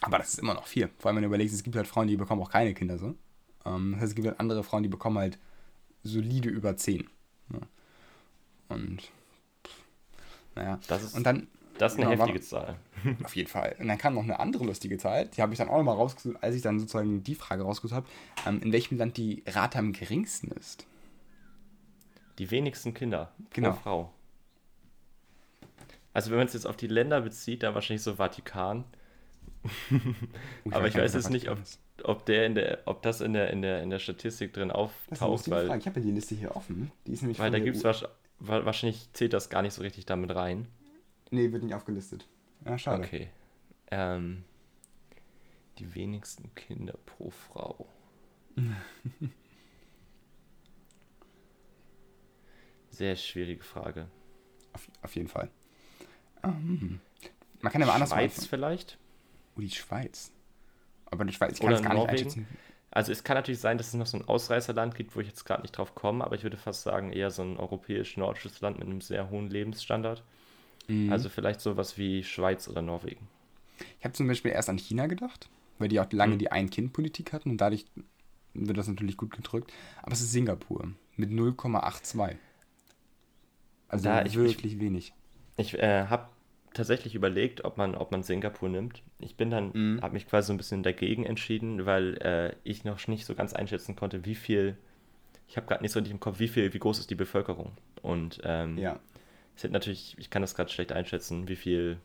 aber 0.01 0.19
das 0.19 0.31
ist 0.31 0.39
immer 0.39 0.55
noch 0.55 0.67
viel. 0.67 0.91
Vor 0.99 1.09
allem, 1.09 1.17
wenn 1.17 1.23
du 1.23 1.29
überlegst, 1.29 1.55
es 1.55 1.63
gibt 1.63 1.77
halt 1.77 1.87
Frauen, 1.87 2.09
die 2.09 2.17
bekommen 2.17 2.43
auch 2.43 2.51
keine 2.51 2.75
Kinder 2.75 2.99
so. 2.99 3.15
Ähm, 3.65 3.93
das 3.93 4.01
heißt, 4.01 4.11
es 4.11 4.15
gibt 4.15 4.27
halt 4.27 4.41
andere 4.41 4.65
Frauen, 4.65 4.83
die 4.83 4.89
bekommen 4.89 5.19
halt 5.19 5.39
solide 6.03 6.49
über 6.49 6.77
10. 6.77 7.09
Ja. 7.53 7.59
Und 8.69 9.11
naja. 10.55 10.81
Das 10.89 11.03
ist, 11.03 11.15
und 11.15 11.25
dann 11.25 11.49
das 11.79 11.93
ist 11.95 11.99
eine 12.01 12.11
genau, 12.11 12.25
heftige 12.25 12.41
Zahl. 12.41 12.77
Auf 13.23 13.35
jeden 13.37 13.49
Fall. 13.49 13.77
Und 13.79 13.89
dann 13.89 13.99
kam 13.99 14.15
noch 14.15 14.23
eine 14.23 14.39
andere 14.39 14.65
lustige 14.65 14.97
Zahl, 14.99 15.27
die 15.27 15.43
habe 15.43 15.53
ich 15.53 15.59
dann 15.59 15.69
auch 15.69 15.77
nochmal 15.77 15.97
rausgesucht, 15.97 16.43
als 16.43 16.55
ich 16.55 16.63
dann 16.63 16.79
sozusagen 16.79 17.23
die 17.23 17.35
Frage 17.35 17.63
rausgesucht 17.63 17.97
habe, 17.97 18.07
ähm, 18.47 18.61
in 18.63 18.73
welchem 18.73 18.99
Land 18.99 19.17
die 19.17 19.43
Rate 19.47 19.79
am 19.79 19.93
geringsten 19.93 20.51
ist. 20.53 20.87
Die 22.39 22.51
wenigsten 22.51 22.95
Kinder 22.95 23.33
genau. 23.51 23.71
pro 23.73 23.77
Frau. 23.77 24.13
Also 26.13 26.31
wenn 26.31 26.39
man 26.39 26.47
es 26.47 26.53
jetzt 26.53 26.67
auf 26.67 26.77
die 26.77 26.87
Länder 26.87 27.21
bezieht, 27.21 27.63
dann 27.63 27.75
wahrscheinlich 27.75 28.03
so 28.03 28.15
Vatikan. 28.15 28.85
Aber 30.71 30.87
ich 30.87 30.95
weiß 30.95 31.15
jetzt 31.15 31.31
nicht, 31.31 31.51
ob, 31.51 31.59
ob, 32.05 32.27
der 32.27 32.47
in 32.47 32.55
der, 32.55 32.79
ob 32.85 33.03
das 33.03 33.21
in 33.21 33.33
der, 33.33 33.51
in 33.51 33.63
der, 33.63 33.83
in 33.83 33.91
der 33.91 33.99
Statistik 33.99 34.53
drin 34.53 34.71
auftaucht. 34.71 35.51
Weil, 35.51 35.77
ich 35.79 35.87
habe 35.87 36.01
ja 36.01 36.07
die 36.07 36.13
Liste 36.13 36.35
hier 36.35 36.55
offen. 36.55 36.93
Die 37.07 37.13
ist 37.13 37.23
nämlich 37.23 37.39
weil 37.39 37.51
da 37.51 37.59
gibt 37.59 37.77
es 37.77 38.05
wahrscheinlich, 38.39 39.09
zählt 39.13 39.33
das 39.33 39.49
gar 39.49 39.63
nicht 39.63 39.75
so 39.75 39.83
richtig 39.83 40.07
damit 40.07 40.35
rein. 40.35 40.69
Nee, 41.35 41.51
wird 41.51 41.65
nicht 41.65 41.75
aufgelistet. 41.75 42.29
Ja, 42.65 42.79
schade. 42.79 43.03
Okay. 43.03 43.29
Ähm, 43.91 44.45
die 45.79 45.93
wenigsten 45.97 46.55
Kinder 46.55 46.95
pro 47.07 47.31
Frau. 47.31 47.89
Sehr 52.91 53.17
schwierige 53.17 53.65
Frage. 53.65 54.09
Auf, 54.73 54.89
auf 55.03 55.17
jeden 55.17 55.27
Fall. 55.27 55.51
Um, 56.43 57.01
man 57.61 57.73
kann 57.73 57.81
ja 57.81 57.89
mal 57.89 57.95
anders 57.95 58.11
Schweiz 58.11 58.37
machen. 58.37 58.49
vielleicht? 58.49 58.97
Oh, 59.57 59.61
die 59.61 59.71
Schweiz. 59.71 60.31
Aber 61.07 61.25
die 61.25 61.33
Schweiz, 61.33 61.55
ich 61.55 61.61
kann 61.61 61.73
Oder 61.73 61.83
gar 61.83 61.95
Norwegen. 61.95 62.13
nicht 62.13 62.27
einschätzen. 62.27 62.47
Also 62.93 63.11
es 63.11 63.25
kann 63.25 63.37
natürlich 63.37 63.59
sein, 63.59 63.77
dass 63.77 63.89
es 63.89 63.95
noch 63.95 64.07
so 64.07 64.19
ein 64.19 64.29
Ausreißerland 64.29 64.95
gibt, 64.95 65.17
wo 65.17 65.21
ich 65.21 65.27
jetzt 65.27 65.43
gerade 65.45 65.63
nicht 65.63 65.77
drauf 65.77 65.97
komme, 65.97 66.23
aber 66.23 66.37
ich 66.37 66.45
würde 66.45 66.57
fast 66.57 66.83
sagen, 66.83 67.13
eher 67.13 67.33
so 67.33 67.43
ein 67.43 67.57
europäisch-nordisches 67.57 68.61
Land 68.61 68.79
mit 68.79 68.87
einem 68.87 69.01
sehr 69.01 69.31
hohen 69.31 69.49
Lebensstandard. 69.49 70.23
Mhm. 70.89 71.13
Also 71.13 71.29
vielleicht 71.29 71.61
sowas 71.61 71.99
wie 71.99 72.25
Schweiz 72.25 72.69
oder 72.69 72.83
Norwegen. 72.83 73.29
Ich 73.99 74.05
habe 74.05 74.15
zum 74.15 74.29
Beispiel 74.29 74.53
erst 74.53 74.69
an 74.69 74.79
China 74.79 75.07
gedacht, 75.07 75.49
weil 75.79 75.89
die 75.89 76.01
auch 76.01 76.11
lange 76.13 76.35
mhm. 76.35 76.39
die 76.39 76.53
Ein-Kind-Politik 76.53 77.33
hatten 77.33 77.51
und 77.51 77.61
dadurch 77.61 77.87
wird 78.55 78.79
das 78.79 78.89
natürlich 78.89 79.17
gut 79.17 79.35
gedrückt. 79.35 79.73
Aber 80.03 80.13
es 80.13 80.21
ist 80.21 80.33
Singapur 80.33 80.93
mit 81.17 81.31
0,82. 81.31 82.37
Also 83.89 84.05
da 84.05 84.25
ich, 84.25 84.37
wirklich 84.37 84.75
ich, 84.75 84.81
wenig. 84.81 85.13
Ich 85.57 85.79
äh, 85.79 86.07
habe 86.07 86.29
tatsächlich 86.73 87.15
überlegt, 87.15 87.65
ob 87.65 87.77
man, 87.79 87.95
ob 87.95 88.11
man 88.11 88.23
Singapur 88.23 88.69
nimmt. 88.69 89.03
Ich 89.19 89.37
bin 89.37 89.51
dann, 89.51 89.71
mhm. 89.73 90.03
habe 90.03 90.15
mich 90.15 90.27
quasi 90.27 90.49
so 90.49 90.53
ein 90.53 90.57
bisschen 90.57 90.83
dagegen 90.83 91.25
entschieden, 91.25 91.87
weil 91.87 92.17
äh, 92.19 92.57
ich 92.65 92.85
noch 92.85 93.07
nicht 93.07 93.25
so 93.25 93.35
ganz 93.35 93.53
einschätzen 93.53 93.97
konnte, 93.97 94.25
wie 94.25 94.35
viel, 94.35 94.77
ich 95.49 95.57
habe 95.57 95.67
gerade 95.67 95.83
nicht 95.83 95.93
so 95.93 96.01
richtig 96.01 96.13
im 96.13 96.21
Kopf, 96.21 96.41
wie 96.41 96.49
viel, 96.49 96.75
wie 96.75 96.79
groß 96.79 96.99
ist 96.99 97.11
die 97.11 97.15
Bevölkerung. 97.15 97.73
Und 98.03 98.41
ähm, 98.45 98.77
ja. 98.79 98.99
Es 99.57 99.65
hat 99.65 99.71
natürlich, 99.71 100.17
ich 100.19 100.31
kann 100.31 100.43
das 100.43 100.55
gerade 100.55 100.71
schlecht 100.71 100.93
einschätzen, 100.93 101.49
wie 101.49 101.57
viel, 101.57 101.99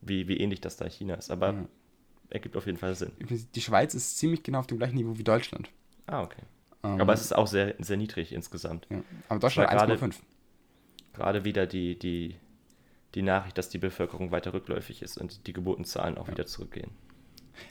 wie, 0.00 0.28
wie 0.28 0.38
ähnlich 0.38 0.60
das 0.60 0.76
da 0.76 0.88
China 0.88 1.14
ist. 1.14 1.30
Aber 1.30 1.52
ja. 1.52 1.68
ergibt 2.30 2.56
auf 2.56 2.66
jeden 2.66 2.78
Fall 2.78 2.94
Sinn. 2.94 3.12
Die 3.54 3.60
Schweiz 3.60 3.94
ist 3.94 4.18
ziemlich 4.18 4.42
genau 4.42 4.60
auf 4.60 4.66
dem 4.66 4.78
gleichen 4.78 4.96
Niveau 4.96 5.18
wie 5.18 5.24
Deutschland. 5.24 5.70
Ah, 6.06 6.22
okay. 6.22 6.42
Ähm, 6.82 7.00
Aber 7.00 7.12
es 7.12 7.20
ist 7.20 7.34
auch 7.34 7.46
sehr, 7.46 7.74
sehr 7.78 7.96
niedrig 7.96 8.32
insgesamt. 8.32 8.86
Ja. 8.90 9.02
Aber 9.28 9.40
Deutschland 9.40 9.70
1,5. 9.70 10.14
Gerade 11.12 11.44
wieder 11.44 11.66
die, 11.66 11.98
die, 11.98 12.36
die 13.14 13.22
Nachricht, 13.22 13.58
dass 13.58 13.68
die 13.68 13.78
Bevölkerung 13.78 14.30
weiter 14.30 14.52
rückläufig 14.52 15.02
ist 15.02 15.18
und 15.18 15.46
die 15.46 15.52
Geburtenzahlen 15.52 16.18
auch 16.18 16.26
ja. 16.26 16.32
wieder 16.32 16.46
zurückgehen. 16.46 16.90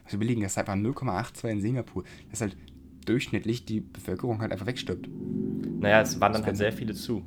Muss 0.04 0.14
überlegen, 0.14 0.42
das 0.42 0.54
ist 0.54 0.58
einfach 0.58 0.74
0,82 0.74 1.50
in 1.50 1.62
Singapur. 1.62 2.04
Das 2.30 2.34
ist 2.34 2.42
halt 2.42 2.58
durchschnittlich 3.06 3.66
die 3.66 3.82
Bevölkerung 3.82 4.42
halt 4.42 4.52
einfach 4.52 4.66
wegstirbt. 4.66 5.08
Naja, 5.80 6.02
es 6.02 6.20
wandern 6.20 6.46
halt 6.46 6.58
sehr 6.58 6.74
viele 6.74 6.94
zu. 6.96 7.24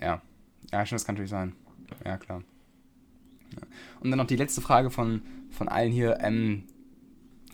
Ja. 0.00 0.22
Ja, 0.72 0.86
schon, 0.86 0.96
das 0.96 1.04
kann 1.04 1.14
natürlich 1.14 1.30
sein. 1.30 1.54
Ja, 2.04 2.16
klar. 2.16 2.42
Ja. 3.54 3.62
Und 4.00 4.10
dann 4.10 4.18
noch 4.18 4.26
die 4.26 4.36
letzte 4.36 4.60
Frage 4.60 4.90
von, 4.90 5.22
von 5.50 5.68
allen 5.68 5.92
hier. 5.92 6.18
Ähm, 6.20 6.64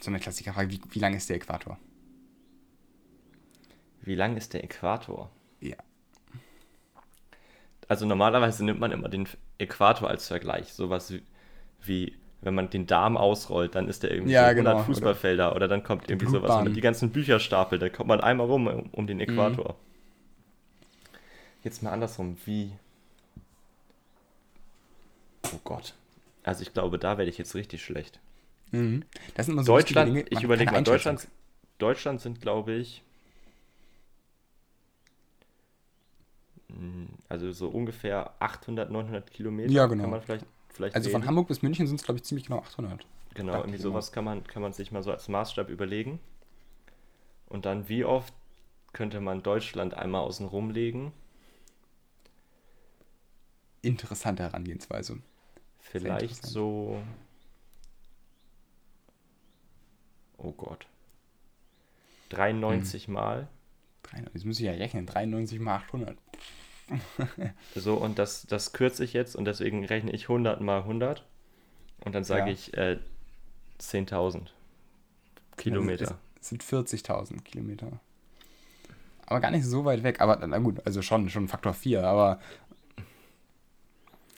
so 0.01 0.11
eine 0.11 0.21
Klassikerfrage: 0.21 0.71
wie, 0.71 0.81
wie 0.91 0.99
lang 0.99 1.15
ist 1.15 1.29
der 1.29 1.37
Äquator? 1.37 1.79
Wie 4.03 4.15
lang 4.15 4.37
ist 4.37 4.55
der 4.55 4.65
Äquator? 4.65 5.31
Ja. 5.61 5.77
Also 7.89 8.07
normalerweise 8.07 8.65
nimmt 8.65 8.81
man 8.81 8.93
immer 8.93 9.09
den 9.09 9.29
Äquator 9.59 10.09
als 10.09 10.29
Vergleich. 10.29 10.73
Sowas 10.73 11.13
wie, 11.13 11.23
wie 11.83 12.17
wenn 12.41 12.55
man 12.55 12.71
den 12.71 12.87
Darm 12.87 13.17
ausrollt, 13.17 13.75
dann 13.75 13.89
ist 13.89 14.03
der 14.03 14.13
irgendwie 14.13 14.33
ja, 14.33 14.45
so 14.45 14.51
100 14.51 14.75
genau. 14.75 14.85
Fußballfelder 14.85 15.49
oder, 15.49 15.57
oder, 15.57 15.69
dann 15.69 15.83
kommt 15.83 16.09
irgendwie 16.11 16.31
sowas 16.31 16.65
mit 16.65 16.75
die 16.75 16.81
ganzen 16.81 17.11
Bücherstapel, 17.11 17.79
da 17.79 17.89
kommt 17.91 18.09
man 18.09 18.21
einmal 18.21 18.47
rum 18.47 18.67
um, 18.67 18.91
um 18.93 19.07
den 19.07 19.21
Äquator. 19.21 19.73
Mhm. 19.75 19.90
Jetzt 21.63 21.83
mal 21.83 21.91
andersrum, 21.91 22.37
wie 22.47 22.73
Oh 25.53 25.61
Gott. 25.65 25.95
Also 26.43 26.63
ich 26.63 26.73
glaube, 26.73 26.99
da 26.99 27.19
werde 27.19 27.31
ich 27.31 27.39
jetzt 27.39 27.55
richtig 27.55 27.83
schlecht. 27.85 28.21
Mhm. 28.71 29.05
Das 29.35 29.47
sind 29.47 29.55
immer 29.55 29.65
so 29.65 29.73
Deutschland, 29.73 30.27
ich 30.31 30.43
überlege 30.43 30.71
mal, 30.71 30.83
Deutschland, 30.83 31.27
Deutschland 31.79 32.21
sind, 32.21 32.41
glaube 32.41 32.75
ich, 32.75 33.03
hm, 36.69 37.09
also 37.29 37.51
so 37.53 37.69
ungefähr 37.69 38.33
800, 38.39 38.91
900 38.91 39.31
Kilometer. 39.31 39.71
Ja, 39.71 39.87
genau. 39.87 40.05
Kann 40.05 40.11
man 40.11 40.23
vielleicht, 40.23 40.47
vielleicht 40.69 40.95
also 40.95 41.09
reden. 41.09 41.21
von 41.21 41.29
Hamburg 41.29 41.49
bis 41.49 41.63
München 41.63 41.87
sind 41.87 41.97
es, 41.97 42.05
glaube 42.05 42.19
ich, 42.19 42.25
ziemlich 42.25 42.47
genau 42.47 42.61
800. 42.61 43.05
Genau, 43.35 43.59
irgendwie 43.59 43.79
sowas 43.79 44.13
kann 44.13 44.25
man, 44.25 44.45
kann 44.45 44.63
man 44.63 44.73
sich 44.73 44.93
mal 44.93 45.03
so 45.03 45.11
als 45.13 45.29
Maßstab 45.29 45.69
überlegen. 45.69 46.21
Und 47.47 47.65
dann, 47.65 47.89
wie 47.89 48.05
oft 48.05 48.35
könnte 48.93 49.21
man 49.21 49.43
Deutschland 49.43 49.95
einmal 49.95 50.23
außen 50.23 50.47
rumlegen? 50.47 51.13
Interessante 53.83 54.43
Herangehensweise. 54.43 55.19
Vielleicht 55.79 56.45
so. 56.47 57.03
Oh 60.37 60.53
Gott. 60.53 60.87
93 62.31 63.07
hm. 63.07 63.15
Mal. 63.15 63.49
Das 64.33 64.45
muss 64.45 64.59
ich 64.59 64.67
ja 64.67 64.73
rechnen. 64.73 65.07
93 65.07 65.61
mal 65.61 65.77
800. 65.77 66.17
so, 67.77 67.95
und 67.95 68.19
das, 68.19 68.47
das 68.47 68.73
kürze 68.73 69.05
ich 69.05 69.13
jetzt 69.13 69.37
und 69.37 69.45
deswegen 69.45 69.85
rechne 69.85 70.13
ich 70.13 70.25
100 70.25 70.61
mal 70.61 70.79
100. 70.79 71.25
Und 72.05 72.15
dann 72.15 72.25
sage 72.25 72.47
ja. 72.47 72.53
ich 72.53 72.75
äh, 72.77 72.99
10.000 73.81 74.49
Kilometer. 75.57 76.19
Es 76.41 76.49
sind 76.49 76.65
40.000 76.65 77.43
Kilometer. 77.43 78.01
Aber 79.27 79.41
gar 79.41 79.51
nicht 79.51 79.65
so 79.65 79.85
weit 79.85 80.03
weg. 80.03 80.21
Aber 80.21 80.45
na 80.45 80.59
gut, 80.59 80.85
also 80.85 81.03
schon, 81.03 81.29
schon 81.29 81.47
Faktor 81.47 81.75
4. 81.75 82.03
Aber, 82.05 82.41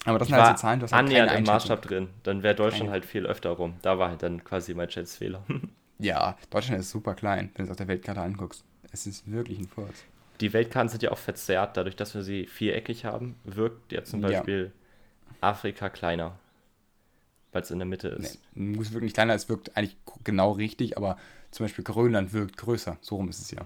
aber 0.05 0.19
das 0.19 0.29
ich 0.29 0.35
sind 0.35 0.43
halt 0.43 0.59
so 0.59 0.63
Zahlen, 0.63 0.81
das 0.81 0.93
annähernd 0.93 1.33
im 1.33 1.45
Maßstab 1.45 1.83
drin. 1.83 2.09
Dann 2.23 2.43
wäre 2.43 2.55
Deutschland 2.55 2.85
Keine. 2.85 2.93
halt 2.93 3.05
viel 3.05 3.27
öfter 3.27 3.51
rum. 3.51 3.75
Da 3.83 3.99
war 3.99 4.09
halt 4.09 4.23
dann 4.23 4.43
quasi 4.43 4.75
mein 4.75 4.91
Schätzfehler. 4.91 5.45
ja, 5.99 6.37
Deutschland 6.51 6.81
ist 6.81 6.91
super 6.91 7.15
klein, 7.15 7.51
wenn 7.55 7.65
du 7.65 7.69
es 7.69 7.71
auf 7.71 7.77
der 7.77 7.89
Weltkarte 7.89 8.21
anguckst. 8.21 8.65
Es 8.91 9.07
ist 9.07 9.31
wirklich 9.31 9.59
ein 9.59 9.69
Furz. 9.69 10.05
Die 10.41 10.53
Weltkarten 10.53 10.89
sind 10.89 11.03
ja 11.03 11.13
auch 11.13 11.19
verzerrt, 11.19 11.77
dadurch, 11.77 11.95
dass 11.95 12.15
wir 12.15 12.23
sie 12.23 12.47
viereckig 12.47 13.05
haben, 13.05 13.37
wirkt 13.45 13.93
ja 13.93 14.03
zum 14.03 14.23
Beispiel 14.23 14.73
ja. 14.75 15.49
Afrika 15.49 15.89
kleiner, 15.89 16.37
weil 17.53 17.63
es 17.63 17.71
in 17.71 17.79
der 17.79 17.87
Mitte 17.87 18.09
ist. 18.09 18.41
Nee, 18.55 18.77
muss 18.77 18.93
wirklich 18.93 19.15
kleiner, 19.15 19.35
es 19.35 19.49
wirkt 19.49 19.77
eigentlich 19.77 19.97
genau 20.25 20.53
richtig, 20.53 20.97
aber 20.97 21.17
zum 21.53 21.65
Beispiel 21.65 21.85
Grönland 21.85 22.33
wirkt 22.33 22.57
größer. 22.57 22.97
So 23.01 23.17
rum 23.17 23.29
ist 23.29 23.41
es 23.41 23.53
ja. 23.53 23.65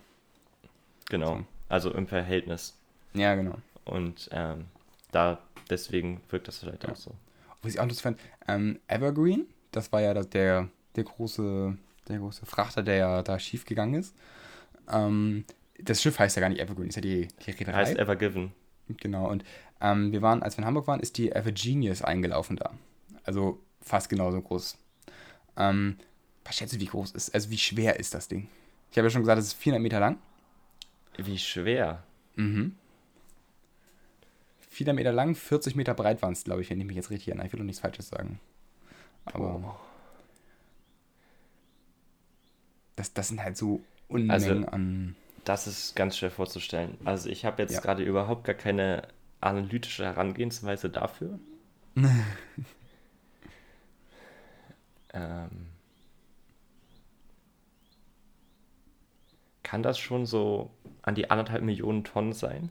Genau, 1.08 1.36
so. 1.36 1.44
also 1.70 1.94
im 1.94 2.06
Verhältnis. 2.06 2.76
Ja, 3.14 3.34
genau. 3.36 3.56
Und 3.86 4.28
ähm, 4.32 4.66
da 5.12 5.38
deswegen 5.70 6.20
wirkt 6.28 6.48
das 6.48 6.58
vielleicht 6.58 6.84
ja. 6.84 6.90
auch 6.90 6.96
so. 6.96 7.14
Was 7.62 7.72
ich 7.72 7.80
auch 7.80 7.84
interessant 7.84 8.20
fand, 8.20 8.30
ähm, 8.48 8.78
Evergreen, 8.88 9.46
das 9.72 9.92
war 9.92 10.00
ja 10.00 10.14
der, 10.14 10.68
der 10.94 11.04
große, 11.04 11.76
der 12.08 12.18
große 12.18 12.46
Frachter, 12.46 12.82
der 12.82 12.96
ja 12.96 13.22
da 13.22 13.38
schief 13.38 13.64
gegangen 13.64 13.94
ist. 13.94 14.14
Ähm, 14.90 15.44
das 15.78 16.02
Schiff 16.02 16.18
heißt 16.18 16.36
ja 16.36 16.40
gar 16.40 16.48
nicht 16.48 16.60
Evergreen, 16.60 16.88
ist 16.88 16.96
ja 16.96 17.02
die, 17.02 17.28
die 17.44 17.50
Reederei. 17.50 17.78
Heißt 17.78 17.98
Evergiven. 17.98 18.52
Genau, 18.88 19.28
und 19.28 19.44
ähm, 19.80 20.12
wir 20.12 20.22
waren, 20.22 20.42
als 20.42 20.56
wir 20.56 20.62
in 20.62 20.66
Hamburg 20.66 20.86
waren, 20.86 21.00
ist 21.00 21.18
die 21.18 21.32
Evergenius 21.32 22.02
eingelaufen 22.02 22.56
da. 22.56 22.72
Also 23.24 23.60
fast 23.80 24.08
genauso 24.08 24.40
groß. 24.40 24.78
Ähm, 25.56 25.96
was 26.44 26.56
schätzt 26.56 26.74
du, 26.74 26.80
wie 26.80 26.86
groß 26.86 27.12
ist, 27.12 27.34
also 27.34 27.50
wie 27.50 27.58
schwer 27.58 27.98
ist 27.98 28.14
das 28.14 28.28
Ding? 28.28 28.48
Ich 28.90 28.98
habe 28.98 29.06
ja 29.06 29.10
schon 29.10 29.22
gesagt, 29.22 29.40
es 29.40 29.48
ist 29.48 29.54
400 29.54 29.82
Meter 29.82 30.00
lang. 30.00 30.18
Wie 31.16 31.38
schwer? 31.38 32.04
Mhm. 32.36 32.76
400 34.76 34.94
Meter 34.94 35.12
lang, 35.12 35.34
40 35.34 35.74
Meter 35.74 35.94
breit 35.94 36.20
waren 36.20 36.34
es, 36.34 36.44
glaube 36.44 36.60
ich, 36.60 36.68
wenn 36.68 36.78
ich 36.78 36.86
mich 36.86 36.96
jetzt 36.96 37.08
richtig 37.08 37.28
erinnere. 37.28 37.46
Ich 37.46 37.52
will 37.54 37.60
doch 37.60 37.64
nichts 37.64 37.80
Falsches 37.80 38.10
sagen. 38.10 38.38
Aber. 39.24 39.56
Oh. 39.64 39.74
Das, 42.94 43.14
das 43.14 43.28
sind 43.28 43.42
halt 43.42 43.56
so 43.56 43.80
Unmengen 44.08 44.30
also, 44.30 44.52
an. 44.68 45.16
Das 45.44 45.66
ist 45.66 45.96
ganz 45.96 46.18
schwer 46.18 46.30
vorzustellen. 46.30 46.98
Also 47.06 47.30
ich 47.30 47.46
habe 47.46 47.62
jetzt 47.62 47.72
ja. 47.72 47.80
gerade 47.80 48.02
überhaupt 48.02 48.44
gar 48.44 48.54
keine 48.54 49.08
analytische 49.40 50.04
Herangehensweise 50.04 50.90
dafür. 50.90 51.38
ähm, 55.14 55.68
kann 59.62 59.82
das 59.82 59.98
schon 59.98 60.26
so 60.26 60.70
an 61.00 61.14
die 61.14 61.30
anderthalb 61.30 61.62
Millionen 61.62 62.04
Tonnen 62.04 62.34
sein? 62.34 62.70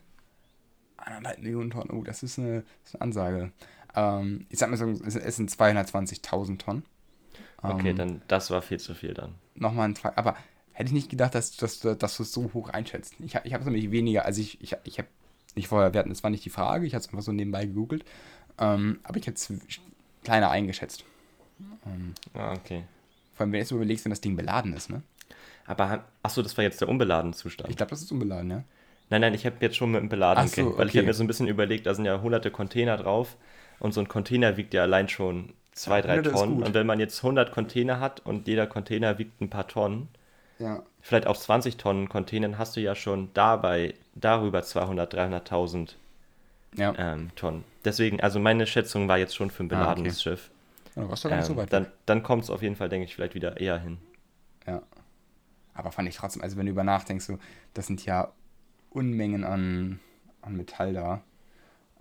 Anderthalb 1.06 1.40
Millionen 1.40 1.70
Tonnen, 1.70 1.92
oh, 1.92 2.04
das 2.04 2.24
ist 2.24 2.40
eine, 2.40 2.64
das 2.84 2.90
ist 2.90 2.96
eine 2.96 3.02
Ansage. 3.02 3.52
Ähm, 3.96 4.46
ich 4.50 4.60
sag 4.60 4.70
mal 4.70 4.78
so, 4.78 4.90
es 4.90 5.36
sind 5.36 5.52
220.000 5.52 6.58
Tonnen. 6.58 6.84
Okay, 7.62 7.90
ähm, 7.90 7.96
dann 7.96 8.22
das 8.28 8.50
war 8.50 8.62
viel 8.62 8.80
zu 8.80 8.96
viel 8.96 9.14
dann. 9.14 9.36
Nochmal 9.56 9.90
ein 9.90 9.96
Frage, 9.96 10.18
aber 10.18 10.36
hätte 10.74 10.88
ich 10.88 10.94
nicht 10.94 11.10
gedacht, 11.10 11.36
dass, 11.36 11.56
dass, 11.56 11.80
dass 11.80 12.18
du 12.18 12.24
es 12.24 12.32
so 12.32 12.52
hoch 12.54 12.70
einschätzt. 12.70 13.16
Ich, 13.20 13.36
ich 13.36 13.54
habe 13.54 13.62
es 13.62 13.66
nämlich 13.66 13.92
weniger, 13.92 14.26
also 14.26 14.42
ich, 14.42 14.62
ich, 14.62 14.76
ich 14.84 14.98
habe 14.98 15.08
nicht 15.56 15.68
vorher 15.68 15.94
werten, 15.94 16.10
das 16.10 16.24
war 16.24 16.30
nicht 16.30 16.44
die 16.44 16.50
Frage, 16.50 16.86
ich 16.86 16.94
habe 16.94 17.02
es 17.02 17.08
einfach 17.08 17.22
so 17.22 17.32
nebenbei 17.32 17.66
gegoogelt, 17.66 18.04
ähm, 18.60 19.00
aber 19.04 19.18
ich 19.18 19.28
hätte 19.28 19.38
es 19.38 19.54
kleiner 20.24 20.50
eingeschätzt. 20.50 21.06
Ähm, 21.86 22.14
ah, 22.34 22.54
okay. 22.54 22.84
Vor 23.34 23.44
allem, 23.44 23.52
wenn 23.52 23.60
du 23.60 23.60
jetzt 23.60 23.72
überlegst, 23.72 24.06
wenn 24.06 24.10
das 24.10 24.22
Ding 24.22 24.36
beladen 24.36 24.74
ist, 24.74 24.90
ne? 24.90 25.02
Aber, 25.66 26.06
achso, 26.22 26.42
das 26.42 26.56
war 26.58 26.64
jetzt 26.64 26.82
der 26.82 26.90
unbeladene 26.90 27.34
Zustand. 27.34 27.70
Ich 27.70 27.78
glaube, 27.78 27.90
das 27.90 28.02
ist 28.02 28.12
unbeladen, 28.12 28.52
ja. 28.52 28.64
Nein, 29.10 29.22
nein, 29.22 29.34
ich 29.34 29.46
habe 29.46 29.58
jetzt 29.60 29.76
schon 29.76 29.92
mit 29.92 30.02
dem 30.02 30.10
beladenen 30.10 30.48
so, 30.48 30.62
okay. 30.62 30.78
weil 30.78 30.88
ich 30.88 30.98
habe 30.98 31.06
mir 31.06 31.14
so 31.14 31.24
ein 31.24 31.28
bisschen 31.28 31.48
überlegt, 31.48 31.86
da 31.86 31.94
sind 31.94 32.06
ja 32.06 32.22
hunderte 32.22 32.50
Container 32.52 32.98
drauf 32.98 33.38
und 33.80 33.94
so 33.94 34.02
ein 34.02 34.08
Container 34.08 34.58
wiegt 34.58 34.74
ja 34.74 34.82
allein 34.82 35.10
schon 35.10 35.54
zwei, 35.74 36.02
drei 36.02 36.22
Tonnen. 36.22 36.64
Und 36.64 36.74
wenn 36.74 36.88
man 36.88 37.00
jetzt 37.00 37.18
100 37.24 37.52
Container 37.52 38.00
hat 38.00 38.22
und 38.26 38.48
jeder 38.48 38.66
Container 38.66 39.18
wiegt 39.20 39.42
ein 39.42 39.50
paar 39.50 39.68
Tonnen, 39.68 40.08
ja. 40.58 40.82
vielleicht 41.02 41.28
auf 41.28 41.38
20 41.38 41.78
Tonnen 41.78 42.10
Containern 42.10 42.58
hast 42.58 42.76
du 42.76 42.82
ja 42.82 42.96
schon 42.96 43.30
dabei 43.34 43.94
darüber 44.16 44.64
200, 44.64 45.14
300.000 45.14 45.94
ja. 46.78 46.94
ähm, 46.98 47.30
Tonnen. 47.36 47.64
Deswegen, 47.84 48.22
also 48.22 48.40
meine 48.40 48.66
Schätzung 48.66 49.08
war 49.08 49.18
jetzt 49.18 49.36
schon 49.36 49.52
für 49.52 49.64
ein 49.64 49.68
beladenes 49.68 50.26
ah, 50.26 50.32
okay. 50.32 50.38
Schiff. 50.38 50.52
Ja, 50.96 51.12
was 51.12 51.26
ähm, 51.26 51.42
so 51.42 51.58
weit 51.58 51.74
dann 51.74 51.88
dann 52.06 52.24
kommt 52.24 52.44
es 52.44 52.50
auf 52.50 52.62
jeden 52.62 52.78
Fall, 52.78 52.88
denke 52.88 53.06
ich, 53.06 53.16
vielleicht 53.16 53.36
wieder 53.36 53.60
eher 53.60 53.78
hin. 53.78 53.98
Ja. 54.66 54.82
Aber 55.74 55.92
fand 55.92 56.08
ich 56.08 56.16
trotzdem, 56.16 56.42
also 56.42 56.56
wenn 56.56 56.66
du 56.66 56.72
über 56.72 56.86
nachdenkst, 56.86 57.26
so, 57.26 57.38
das 57.74 57.88
sind 57.88 58.06
ja 58.06 58.32
Unmengen 58.96 59.44
an, 59.44 60.00
an 60.42 60.56
Metall 60.56 60.94
da. 60.94 61.24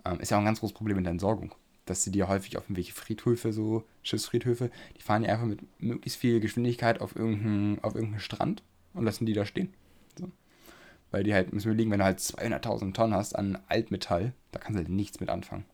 Ähm, 0.05 0.19
ist 0.19 0.31
ja 0.31 0.37
auch 0.37 0.41
ein 0.41 0.45
ganz 0.45 0.59
großes 0.59 0.75
Problem 0.75 0.97
in 0.97 1.03
der 1.03 1.11
Entsorgung 1.11 1.53
dass 1.85 2.03
sie 2.03 2.11
dir 2.11 2.27
häufig 2.27 2.57
auf 2.57 2.63
irgendwelche 2.63 2.93
Friedhöfe, 2.93 3.53
so 3.53 3.83
Schiffsfriedhöfe, 4.03 4.71
die 4.97 5.01
fahren 5.01 5.23
ja 5.23 5.31
einfach 5.31 5.45
mit 5.45 5.59
möglichst 5.81 6.19
viel 6.19 6.39
Geschwindigkeit 6.39 6.99
auf 6.99 7.15
irgendeinen, 7.15 7.83
auf 7.83 7.95
irgendeinen 7.95 8.19
Strand 8.19 8.63
und 8.93 9.05
lassen 9.05 9.25
die 9.25 9.33
da 9.33 9.45
stehen. 9.45 9.73
So. 10.17 10.31
Weil 11.11 11.23
die 11.23 11.33
halt, 11.33 11.53
müssen 11.53 11.69
wir 11.69 11.75
liegen, 11.75 11.91
wenn 11.91 11.99
du 11.99 12.05
halt 12.05 12.19
200.000 12.19 12.93
Tonnen 12.93 13.13
hast 13.13 13.35
an 13.35 13.59
Altmetall, 13.67 14.33
da 14.51 14.59
kannst 14.59 14.75
du 14.75 14.83
halt 14.83 14.89
nichts 14.89 15.19
mit 15.19 15.29
anfangen. 15.29 15.65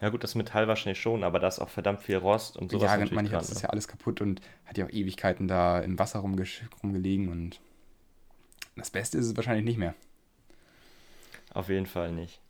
Ja 0.00 0.08
gut, 0.08 0.24
das 0.24 0.34
Metall 0.34 0.66
wahrscheinlich 0.66 1.00
schon, 1.00 1.24
aber 1.24 1.40
da 1.40 1.48
ist 1.48 1.58
auch 1.58 1.68
verdammt 1.68 2.02
viel 2.02 2.16
Rost 2.16 2.56
und 2.56 2.70
sowas. 2.70 2.84
Ja, 2.84 2.96
natürlich 2.96 3.28
dran, 3.28 3.32
das 3.32 3.50
ist 3.50 3.56
ne? 3.56 3.62
ja 3.64 3.68
alles 3.70 3.86
kaputt 3.86 4.22
und 4.22 4.40
hat 4.64 4.78
ja 4.78 4.86
auch 4.86 4.90
Ewigkeiten 4.90 5.46
da 5.46 5.80
im 5.80 5.98
Wasser 5.98 6.20
rumge 6.20 6.44
rumgelegen 6.82 7.28
und 7.28 7.60
das 8.76 8.90
Beste 8.90 9.18
ist 9.18 9.26
es 9.26 9.36
wahrscheinlich 9.36 9.64
nicht 9.64 9.78
mehr. 9.78 9.94
Auf 11.52 11.68
jeden 11.68 11.86
Fall 11.86 12.12
nicht. 12.12 12.40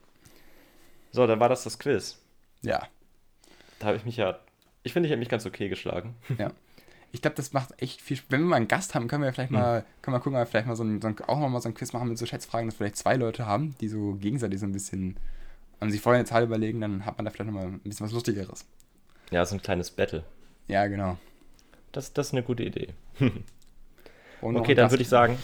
So, 1.12 1.26
dann 1.26 1.40
war 1.40 1.48
das 1.48 1.64
das 1.64 1.78
Quiz. 1.78 2.18
Ja. 2.62 2.86
Da 3.78 3.86
habe 3.86 3.96
ich 3.96 4.04
mich 4.04 4.16
ja, 4.16 4.38
ich 4.82 4.92
finde, 4.92 5.06
ich 5.06 5.12
habe 5.12 5.20
mich 5.20 5.28
ganz 5.28 5.46
okay 5.46 5.68
geschlagen. 5.68 6.14
Ja. 6.38 6.52
Ich 7.12 7.22
glaube, 7.22 7.34
das 7.34 7.52
macht 7.52 7.82
echt 7.82 8.00
viel 8.00 8.16
Spaß. 8.16 8.30
Wenn 8.30 8.42
wir 8.42 8.46
mal 8.46 8.56
einen 8.56 8.68
Gast 8.68 8.94
haben, 8.94 9.08
können 9.08 9.24
wir 9.24 9.32
vielleicht 9.32 9.50
mal, 9.50 9.80
hm. 9.80 9.86
können 10.00 10.14
wir 10.14 10.20
gucken, 10.20 10.36
ob 10.36 10.42
wir 10.42 10.46
vielleicht 10.46 10.68
mal 10.68 10.76
so 10.76 10.84
ein, 10.84 11.02
so 11.02 11.08
ein, 11.08 11.16
auch 11.26 11.38
mal 11.48 11.60
so 11.60 11.68
ein 11.68 11.74
Quiz 11.74 11.92
machen 11.92 12.08
mit 12.08 12.16
so 12.16 12.24
Schätzfragen, 12.24 12.68
dass 12.68 12.76
wir 12.76 12.86
vielleicht 12.86 12.98
zwei 12.98 13.16
Leute 13.16 13.46
haben, 13.46 13.74
die 13.80 13.88
so 13.88 14.14
gegenseitig 14.14 14.60
so 14.60 14.66
ein 14.66 14.72
bisschen 14.72 15.16
und 15.80 15.90
sich 15.90 16.00
vorher 16.00 16.20
eine 16.20 16.28
Zahl 16.28 16.44
überlegen, 16.44 16.80
dann 16.80 17.04
hat 17.06 17.18
man 17.18 17.24
da 17.24 17.30
vielleicht 17.30 17.50
nochmal 17.50 17.66
ein 17.66 17.80
bisschen 17.80 18.06
was 18.06 18.12
Lustigeres. 18.12 18.64
Ja, 19.30 19.44
so 19.44 19.56
ein 19.56 19.62
kleines 19.62 19.90
Battle. 19.90 20.24
Ja, 20.68 20.86
genau. 20.86 21.18
Das, 21.90 22.12
das 22.12 22.28
ist 22.28 22.32
eine 22.34 22.42
gute 22.42 22.62
Idee. 22.62 22.94
okay, 24.42 24.74
dann 24.74 24.90
würde 24.90 25.02
ich 25.02 25.08
sagen, 25.08 25.38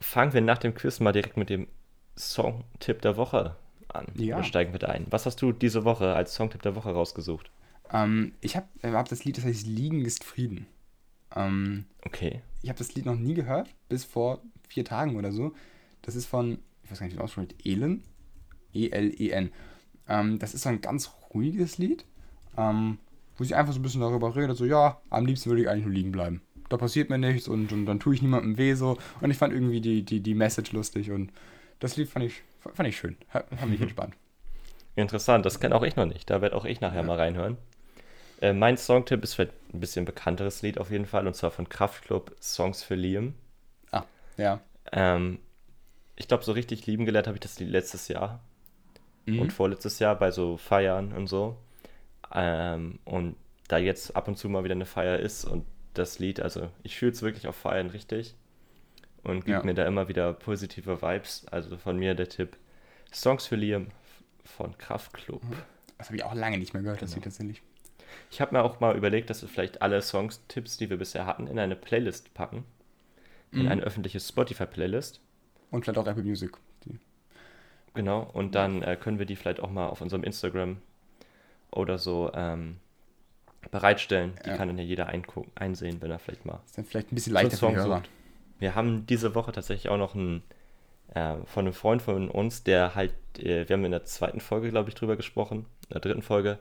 fangen 0.00 0.32
wir 0.32 0.40
nach 0.40 0.58
dem 0.58 0.74
Quiz 0.74 1.00
mal 1.00 1.12
direkt 1.12 1.36
mit 1.36 1.50
dem 1.50 1.68
Songtipp 2.16 3.02
der 3.02 3.16
Woche 3.16 3.56
an. 3.88 4.06
Ja. 4.14 4.38
Wir 4.38 4.44
steigen 4.44 4.72
mit 4.72 4.84
ein. 4.84 5.06
Was 5.10 5.26
hast 5.26 5.40
du 5.40 5.52
diese 5.52 5.84
Woche 5.84 6.14
als 6.14 6.34
Songtipp 6.34 6.62
der 6.62 6.74
Woche 6.74 6.90
rausgesucht? 6.90 7.50
Ähm, 7.92 8.32
ich 8.40 8.56
habe 8.56 8.66
äh, 8.82 8.90
hab 8.90 9.08
das 9.08 9.24
Lied, 9.24 9.38
das 9.38 9.44
heißt 9.44 9.66
Liegen 9.66 10.04
ist 10.04 10.24
Frieden. 10.24 10.66
Ähm, 11.34 11.86
okay. 12.04 12.42
Ich 12.62 12.68
habe 12.68 12.78
das 12.78 12.94
Lied 12.94 13.06
noch 13.06 13.16
nie 13.16 13.34
gehört, 13.34 13.68
bis 13.88 14.04
vor 14.04 14.42
vier 14.68 14.84
Tagen 14.84 15.16
oder 15.16 15.32
so. 15.32 15.52
Das 16.02 16.16
ist 16.16 16.26
von, 16.26 16.58
ich 16.82 16.90
weiß 16.90 16.98
gar 16.98 17.06
nicht, 17.06 17.14
wie 17.14 17.18
man 17.18 17.24
ausspricht, 17.24 17.54
Elen. 17.64 18.02
E-L-E-N. 18.72 19.50
Ähm, 20.08 20.38
das 20.38 20.54
ist 20.54 20.62
so 20.62 20.68
ein 20.68 20.80
ganz 20.80 21.10
ruhiges 21.32 21.78
Lied, 21.78 22.04
ähm, 22.56 22.98
wo 23.36 23.44
sie 23.44 23.54
einfach 23.54 23.72
so 23.72 23.78
ein 23.78 23.82
bisschen 23.82 24.00
darüber 24.00 24.34
redet, 24.34 24.56
so, 24.56 24.64
ja, 24.64 25.00
am 25.10 25.26
liebsten 25.26 25.50
würde 25.50 25.62
ich 25.62 25.68
eigentlich 25.68 25.84
nur 25.84 25.94
liegen 25.94 26.12
bleiben. 26.12 26.42
Da 26.68 26.76
passiert 26.76 27.10
mir 27.10 27.18
nichts 27.18 27.48
und, 27.48 27.72
und 27.72 27.86
dann 27.86 28.00
tue 28.00 28.14
ich 28.14 28.22
niemandem 28.22 28.58
weh 28.58 28.74
so. 28.74 28.98
Und 29.20 29.30
ich 29.30 29.38
fand 29.38 29.52
irgendwie 29.52 29.80
die, 29.80 30.02
die, 30.02 30.20
die 30.20 30.34
Message 30.34 30.72
lustig 30.72 31.10
und 31.10 31.32
das 31.80 31.96
Lied 31.96 32.08
fand 32.08 32.24
ich, 32.24 32.42
fand 32.60 32.88
ich 32.88 32.96
schön. 32.96 33.16
Hat, 33.30 33.50
hat 33.50 33.68
mich 33.68 33.80
entspannt. 33.80 34.14
Interessant, 34.96 35.46
das 35.46 35.60
kenne 35.60 35.74
auch 35.74 35.82
ich 35.82 35.96
noch 35.96 36.06
nicht. 36.06 36.28
Da 36.28 36.42
werde 36.42 36.56
auch 36.56 36.64
ich 36.64 36.80
nachher 36.80 37.00
ja. 37.00 37.06
mal 37.06 37.16
reinhören. 37.16 37.56
Äh, 38.40 38.52
mein 38.52 38.76
Songtipp 38.76 39.22
ist 39.22 39.34
vielleicht 39.34 39.52
ein 39.72 39.80
bisschen 39.80 40.04
bekannteres 40.04 40.62
Lied 40.62 40.78
auf 40.78 40.90
jeden 40.90 41.06
Fall 41.06 41.26
und 41.26 41.34
zwar 41.34 41.50
von 41.50 41.68
Kraftklub 41.68 42.34
Songs 42.40 42.82
für 42.82 42.94
Liam. 42.94 43.34
Ah, 43.90 44.04
ja. 44.36 44.60
Ähm, 44.92 45.38
ich 46.16 46.28
glaube, 46.28 46.44
so 46.44 46.52
richtig 46.52 46.86
lieben 46.86 47.04
gelernt 47.04 47.26
habe 47.26 47.36
ich 47.36 47.40
das 47.40 47.58
Lied 47.58 47.70
letztes 47.70 48.08
Jahr 48.08 48.40
mhm. 49.26 49.40
und 49.40 49.52
vorletztes 49.52 49.98
Jahr 49.98 50.16
bei 50.16 50.30
so 50.30 50.56
Feiern 50.56 51.12
und 51.12 51.28
so. 51.28 51.56
Ähm, 52.34 52.98
und 53.04 53.36
da 53.68 53.78
jetzt 53.78 54.16
ab 54.16 54.28
und 54.28 54.36
zu 54.36 54.48
mal 54.48 54.64
wieder 54.64 54.74
eine 54.74 54.86
Feier 54.86 55.18
ist 55.18 55.44
und 55.44 55.64
das 55.98 56.18
Lied, 56.18 56.40
also 56.40 56.70
ich 56.82 56.96
fühle 56.96 57.12
es 57.12 57.22
wirklich 57.22 57.46
auf 57.46 57.56
Feiern 57.56 57.90
richtig 57.90 58.34
und 59.22 59.44
gibt 59.44 59.48
ja. 59.48 59.62
mir 59.62 59.74
da 59.74 59.86
immer 59.86 60.08
wieder 60.08 60.32
positive 60.32 61.02
Vibes. 61.02 61.46
Also 61.50 61.76
von 61.76 61.98
mir 61.98 62.14
der 62.14 62.28
Tipp: 62.28 62.56
Songs 63.12 63.46
für 63.46 63.56
Liam 63.56 63.88
von 64.44 64.76
Kraftklub. 64.78 65.42
Mhm. 65.44 65.56
Das 65.98 66.08
habe 66.08 66.16
ich 66.16 66.24
auch 66.24 66.34
lange 66.34 66.58
nicht 66.58 66.72
mehr 66.72 66.82
gehört, 66.82 67.00
genau. 67.00 67.08
das 67.08 67.14
Lied 67.16 67.24
tatsächlich. 67.24 67.62
Ich 68.30 68.40
habe 68.40 68.54
mir 68.54 68.62
auch 68.62 68.80
mal 68.80 68.96
überlegt, 68.96 69.28
dass 69.28 69.42
wir 69.42 69.48
vielleicht 69.48 69.82
alle 69.82 70.00
Songs-Tipps, 70.00 70.78
die 70.78 70.88
wir 70.88 70.96
bisher 70.96 71.26
hatten, 71.26 71.46
in 71.46 71.58
eine 71.58 71.76
Playlist 71.76 72.32
packen. 72.32 72.64
In 73.52 73.62
mhm. 73.62 73.68
eine 73.68 73.82
öffentliche 73.82 74.20
Spotify-Playlist. 74.20 75.20
Und 75.70 75.84
vielleicht 75.84 75.98
auch 75.98 76.06
Apple 76.06 76.22
Music. 76.22 76.52
Genau, 77.98 78.22
und 78.32 78.54
dann 78.54 78.82
äh, 78.82 78.96
können 78.96 79.18
wir 79.18 79.26
die 79.26 79.34
vielleicht 79.34 79.58
auch 79.58 79.70
mal 79.70 79.88
auf 79.88 80.00
unserem 80.00 80.22
Instagram 80.22 80.76
oder 81.72 81.98
so 81.98 82.30
ähm, 82.32 82.76
bereitstellen. 83.70 84.32
Die 84.44 84.50
ja. 84.50 84.56
kann 84.56 84.68
dann 84.68 84.78
ja 84.78 84.84
jeder 84.84 85.08
einsehen, 85.54 86.00
wenn 86.00 86.10
er 86.10 86.18
vielleicht 86.18 86.46
mal. 86.46 86.60
ist 86.64 86.78
dann 86.78 86.84
vielleicht 86.84 87.12
ein 87.12 87.14
bisschen 87.14 87.32
leichter 87.32 87.56
für 87.56 87.68
die 87.68 87.76
Hörer. 87.76 88.02
Wir 88.58 88.74
haben 88.74 89.06
diese 89.06 89.34
Woche 89.34 89.52
tatsächlich 89.52 89.88
auch 89.88 89.98
noch 89.98 90.14
einen 90.14 90.42
äh, 91.14 91.36
von 91.46 91.64
einem 91.64 91.72
Freund 91.72 92.02
von 92.02 92.28
uns, 92.28 92.64
der 92.64 92.94
halt, 92.94 93.14
äh, 93.38 93.68
wir 93.68 93.74
haben 93.76 93.84
in 93.84 93.92
der 93.92 94.04
zweiten 94.04 94.40
Folge, 94.40 94.70
glaube 94.70 94.88
ich, 94.88 94.94
drüber 94.94 95.16
gesprochen, 95.16 95.66
in 95.88 95.94
der 95.94 96.00
dritten 96.00 96.22
Folge, 96.22 96.58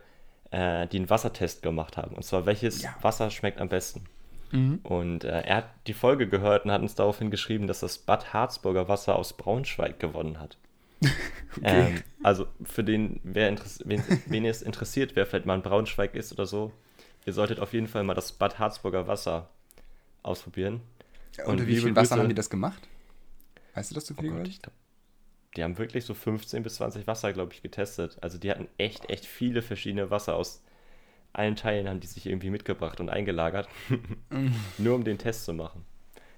äh, 0.51 0.87
die 0.87 0.97
einen 0.97 1.09
Wassertest 1.09 1.61
gemacht 1.61 1.97
haben. 1.97 2.15
Und 2.15 2.23
zwar, 2.23 2.45
welches 2.45 2.81
ja. 2.81 2.95
Wasser 3.01 3.29
schmeckt 3.29 3.59
am 3.59 3.69
besten. 3.69 4.05
Mhm. 4.51 4.79
Und 4.83 5.23
äh, 5.23 5.41
er 5.41 5.57
hat 5.57 5.69
die 5.87 5.93
Folge 5.93 6.27
gehört 6.27 6.65
und 6.65 6.71
hat 6.71 6.81
uns 6.81 6.95
daraufhin 6.95 7.31
geschrieben, 7.31 7.67
dass 7.67 7.81
das 7.81 7.97
Bad 7.97 8.33
Harzburger 8.33 8.87
Wasser 8.87 9.15
aus 9.15 9.33
Braunschweig 9.33 9.99
gewonnen 9.99 10.39
hat. 10.39 10.57
okay. 11.01 11.11
ähm, 11.63 12.03
also 12.23 12.47
für 12.63 12.83
den, 12.83 13.19
wer 13.23 13.53
wen, 13.85 14.03
wen 14.27 14.45
es 14.45 14.61
interessiert, 14.61 15.15
wer 15.15 15.25
vielleicht 15.25 15.45
mal 15.45 15.55
in 15.55 15.61
Braunschweig 15.61 16.15
ist 16.15 16.31
oder 16.31 16.45
so, 16.45 16.71
ihr 17.27 17.33
solltet 17.33 17.59
auf 17.59 17.73
jeden 17.73 17.87
Fall 17.87 18.03
mal 18.03 18.13
das 18.13 18.31
Bad 18.31 18.57
Harzburger 18.57 19.05
Wasser 19.07 19.49
ausprobieren. 20.23 20.81
Ja, 21.37 21.45
und 21.45 21.67
wie 21.67 21.77
viel 21.77 21.95
Wasser 21.95 22.15
haben 22.15 22.29
die 22.29 22.35
das 22.35 22.49
gemacht? 22.49 22.87
Weißt 23.75 23.91
du 23.91 23.95
das 23.95 24.05
zufällig? 24.05 24.31
Oh 24.31 24.37
Gott, 24.37 24.61
glaub, 24.63 24.73
die 25.55 25.63
haben 25.63 25.77
wirklich 25.77 26.05
so 26.05 26.13
15 26.13 26.63
bis 26.63 26.75
20 26.75 27.05
Wasser, 27.05 27.33
glaube 27.33 27.53
ich, 27.53 27.61
getestet. 27.61 28.17
Also 28.21 28.37
die 28.37 28.49
hatten 28.49 28.67
echt, 28.77 29.09
echt 29.09 29.25
viele 29.25 29.61
verschiedene 29.61 30.09
Wasser 30.09 30.35
aus 30.35 30.63
allen 31.33 31.57
Teilen, 31.57 31.89
haben 31.89 31.99
die 31.99 32.07
sich 32.07 32.25
irgendwie 32.25 32.49
mitgebracht 32.49 32.99
und 33.01 33.09
eingelagert. 33.09 33.67
Nur 34.77 34.95
um 34.95 35.03
den 35.03 35.17
Test 35.17 35.43
zu 35.43 35.53
machen. 35.53 35.83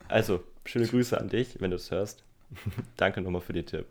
Also, 0.08 0.44
schöne 0.66 0.88
Grüße 0.88 1.20
an 1.20 1.30
dich, 1.30 1.62
wenn 1.62 1.70
du 1.70 1.76
es 1.76 1.92
hörst. 1.92 2.24
Danke 2.98 3.22
nochmal 3.22 3.42
für 3.42 3.54
den 3.54 3.68
Tipp. 3.68 3.86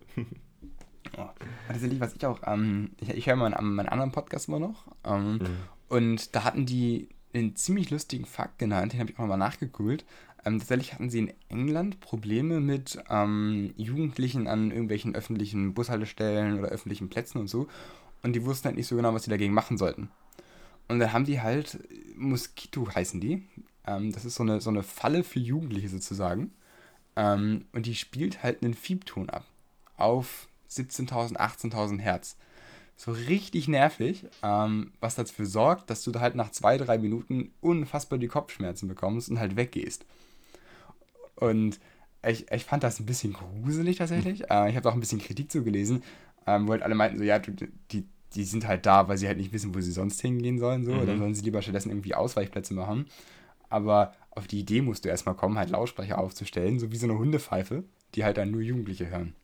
Oh. 1.17 1.29
Tatsächlich, 1.67 2.01
was 2.01 2.13
ich 2.13 2.25
auch, 2.25 2.41
ähm, 2.45 2.91
ich, 2.99 3.09
ich 3.09 3.27
höre 3.27 3.37
mal 3.37 3.49
meinen, 3.49 3.73
meinen 3.73 3.89
anderen 3.89 4.11
Podcast 4.11 4.49
immer 4.49 4.59
noch. 4.59 4.85
Ähm, 5.05 5.37
mhm. 5.37 5.47
Und 5.89 6.35
da 6.35 6.43
hatten 6.43 6.65
die 6.65 7.09
einen 7.33 7.55
ziemlich 7.55 7.89
lustigen 7.89 8.25
Fakt 8.25 8.59
genannt, 8.59 8.93
den 8.93 8.99
habe 8.99 9.11
ich 9.11 9.17
auch 9.17 9.23
nochmal 9.23 9.37
nachgegoogelt. 9.37 10.05
Ähm, 10.45 10.59
tatsächlich 10.59 10.93
hatten 10.93 11.09
sie 11.09 11.19
in 11.19 11.33
England 11.49 11.99
Probleme 11.99 12.59
mit 12.59 12.97
ähm, 13.09 13.73
Jugendlichen 13.75 14.47
an 14.47 14.71
irgendwelchen 14.71 15.15
öffentlichen 15.15 15.73
Bushaltestellen 15.73 16.59
oder 16.59 16.69
öffentlichen 16.69 17.09
Plätzen 17.09 17.39
und 17.39 17.47
so. 17.49 17.67
Und 18.23 18.33
die 18.33 18.45
wussten 18.45 18.65
halt 18.65 18.77
nicht 18.77 18.87
so 18.87 18.95
genau, 18.95 19.13
was 19.13 19.23
sie 19.23 19.29
dagegen 19.29 19.53
machen 19.53 19.77
sollten. 19.77 20.09
Und 20.87 20.99
dann 20.99 21.13
haben 21.13 21.25
die 21.25 21.41
halt, 21.41 21.79
Mosquito 22.15 22.87
heißen 22.93 23.19
die. 23.19 23.43
Ähm, 23.85 24.11
das 24.11 24.25
ist 24.25 24.35
so 24.35 24.43
eine, 24.43 24.61
so 24.61 24.69
eine 24.69 24.83
Falle 24.83 25.23
für 25.23 25.39
Jugendliche 25.39 25.89
sozusagen. 25.89 26.51
Ähm, 27.15 27.65
und 27.73 27.85
die 27.85 27.95
spielt 27.95 28.43
halt 28.43 28.63
einen 28.63 28.73
Fiebton 28.73 29.29
ab. 29.29 29.45
Auf 29.97 30.47
17.000, 30.69 31.37
18.000 31.37 31.99
Hertz. 31.99 32.37
So 32.99 33.13
richtig 33.13 33.69
nervig, 33.69 34.25
ähm, 34.43 34.91
was 34.99 35.15
dafür 35.15 35.45
sorgt, 35.45 35.89
dass 35.89 36.03
du 36.03 36.11
da 36.11 36.19
halt 36.19 36.35
nach 36.35 36.51
zwei, 36.51 36.77
drei 36.77 36.97
Minuten 36.97 37.53
unfassbar 37.61 38.19
die 38.19 38.27
Kopfschmerzen 38.27 38.89
bekommst 38.89 39.29
und 39.29 39.39
halt 39.39 39.55
weggehst. 39.55 40.05
Und 41.35 41.79
ich, 42.27 42.51
ich 42.51 42.65
fand 42.65 42.83
das 42.83 42.99
ein 42.99 43.05
bisschen 43.05 43.31
gruselig 43.31 43.99
tatsächlich. 43.99 44.51
Äh, 44.51 44.69
ich 44.69 44.75
habe 44.75 44.89
auch 44.89 44.93
ein 44.95 44.99
bisschen 44.99 45.21
Kritik 45.21 45.49
zugelesen, 45.49 46.03
ähm, 46.45 46.67
wo 46.67 46.73
halt 46.73 46.83
alle 46.83 46.93
meinten 46.93 47.19
so, 47.19 47.23
ja, 47.23 47.39
du, 47.39 47.53
die, 47.89 48.05
die 48.33 48.43
sind 48.43 48.67
halt 48.67 48.85
da, 48.85 49.07
weil 49.07 49.17
sie 49.17 49.27
halt 49.27 49.37
nicht 49.37 49.53
wissen, 49.53 49.73
wo 49.73 49.79
sie 49.79 49.93
sonst 49.93 50.19
hingehen 50.19 50.59
sollen, 50.59 50.83
so. 50.83 50.91
Mhm. 50.91 50.99
Oder 50.99 51.17
sollen 51.17 51.35
sie 51.35 51.43
lieber 51.43 51.61
stattdessen 51.61 51.91
irgendwie 51.91 52.15
Ausweichplätze 52.15 52.73
machen. 52.73 53.05
Aber 53.69 54.13
auf 54.31 54.45
die 54.45 54.59
Idee 54.59 54.81
musst 54.81 55.05
du 55.05 55.09
erstmal 55.09 55.35
kommen, 55.35 55.57
halt 55.57 55.69
Lautsprecher 55.69 56.17
aufzustellen, 56.17 56.79
so 56.79 56.91
wie 56.91 56.97
so 56.97 57.07
eine 57.07 57.17
Hundepfeife, 57.17 57.85
die 58.15 58.25
halt 58.25 58.35
dann 58.35 58.51
nur 58.51 58.59
Jugendliche 58.59 59.09
hören. 59.09 59.35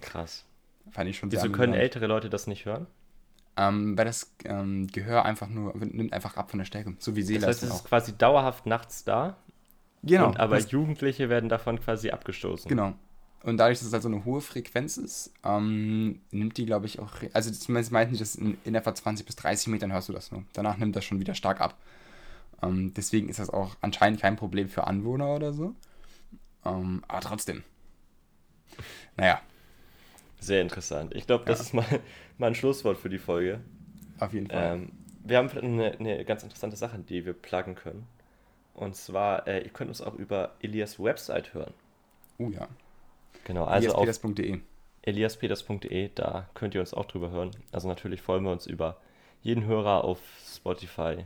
Krass. 0.00 0.44
Fand 0.90 1.08
ich 1.08 1.18
schon 1.18 1.30
sehr 1.30 1.42
Wieso 1.42 1.52
können 1.52 1.74
ältere 1.74 2.06
Leute 2.06 2.28
das 2.28 2.46
nicht 2.46 2.64
hören? 2.64 2.86
Ähm, 3.56 3.96
weil 3.98 4.06
das 4.06 4.32
ähm, 4.44 4.86
Gehör 4.86 5.24
einfach 5.24 5.48
nur, 5.48 5.76
nimmt 5.76 6.12
einfach 6.12 6.36
ab 6.36 6.50
von 6.50 6.58
der 6.58 6.64
Stärke, 6.64 6.94
so 6.98 7.16
wie 7.16 7.22
Seele. 7.22 7.40
Das 7.40 7.48
heißt, 7.48 7.62
es 7.64 7.74
ist 7.74 7.84
quasi 7.84 8.16
dauerhaft 8.16 8.66
nachts 8.66 9.04
da. 9.04 9.36
Genau. 10.02 10.28
Und, 10.28 10.40
aber 10.40 10.58
Jugendliche 10.58 11.28
werden 11.28 11.48
davon 11.48 11.78
quasi 11.78 12.10
abgestoßen. 12.10 12.68
Genau. 12.68 12.94
Und 13.42 13.56
dadurch, 13.56 13.78
dass 13.78 13.88
es 13.88 13.92
halt 13.92 14.02
so 14.02 14.08
eine 14.08 14.24
hohe 14.24 14.40
Frequenz 14.40 14.96
ist, 14.96 15.32
ähm, 15.44 16.20
nimmt 16.30 16.56
die, 16.56 16.64
glaube 16.64 16.86
ich, 16.86 17.00
auch. 17.00 17.10
Also 17.32 17.50
zumindest 17.50 17.92
meinten 17.92 18.14
die, 18.14 18.18
dass 18.18 18.36
in, 18.36 18.56
in 18.64 18.74
etwa 18.74 18.94
20 18.94 19.26
bis 19.26 19.36
30 19.36 19.68
Metern 19.68 19.92
hörst 19.92 20.08
du 20.08 20.12
das 20.12 20.30
nur. 20.30 20.44
Danach 20.52 20.76
nimmt 20.76 20.94
das 20.94 21.04
schon 21.04 21.20
wieder 21.20 21.34
stark 21.34 21.60
ab. 21.60 21.76
Ähm, 22.62 22.94
deswegen 22.94 23.28
ist 23.28 23.40
das 23.40 23.50
auch 23.50 23.76
anscheinend 23.80 24.20
kein 24.20 24.36
Problem 24.36 24.68
für 24.68 24.86
Anwohner 24.86 25.34
oder 25.34 25.52
so. 25.52 25.74
Ähm, 26.64 27.02
aber 27.08 27.20
trotzdem. 27.20 27.64
Naja. 29.16 29.40
Sehr 30.42 30.60
interessant. 30.60 31.14
Ich 31.14 31.28
glaube, 31.28 31.44
das 31.46 31.60
ja. 31.60 31.62
ist 31.62 31.74
mal, 31.74 32.00
mal 32.38 32.48
ein 32.48 32.56
Schlusswort 32.56 32.98
für 32.98 33.08
die 33.08 33.18
Folge. 33.18 33.60
Auf 34.18 34.34
jeden 34.34 34.48
Fall. 34.48 34.74
Ähm, 34.74 34.92
wir 35.22 35.38
haben 35.38 35.48
eine, 35.50 35.92
eine, 35.92 36.24
ganz 36.24 36.42
interessante 36.42 36.76
Sache, 36.76 36.98
die 36.98 37.24
wir 37.24 37.32
pluggen 37.32 37.76
können. 37.76 38.08
Und 38.74 38.96
zwar, 38.96 39.46
äh, 39.46 39.62
ihr 39.62 39.70
könnt 39.70 39.88
uns 39.88 40.00
auch 40.00 40.14
über 40.14 40.56
Elias 40.60 40.98
Website 40.98 41.54
hören. 41.54 41.72
Oh 42.38 42.48
ja. 42.48 42.66
Genau, 43.44 43.64
also 43.64 43.92
eliaspeters.de. 43.92 44.60
eliaspeters.de, 45.02 46.10
da 46.14 46.48
könnt 46.54 46.74
ihr 46.74 46.80
uns 46.80 46.92
auch 46.92 47.04
drüber 47.04 47.30
hören. 47.30 47.52
Also 47.70 47.86
natürlich 47.86 48.20
freuen 48.20 48.42
wir 48.42 48.50
uns 48.50 48.66
über 48.66 48.96
jeden 49.42 49.64
Hörer 49.64 50.02
auf 50.02 50.18
Spotify, 50.44 51.24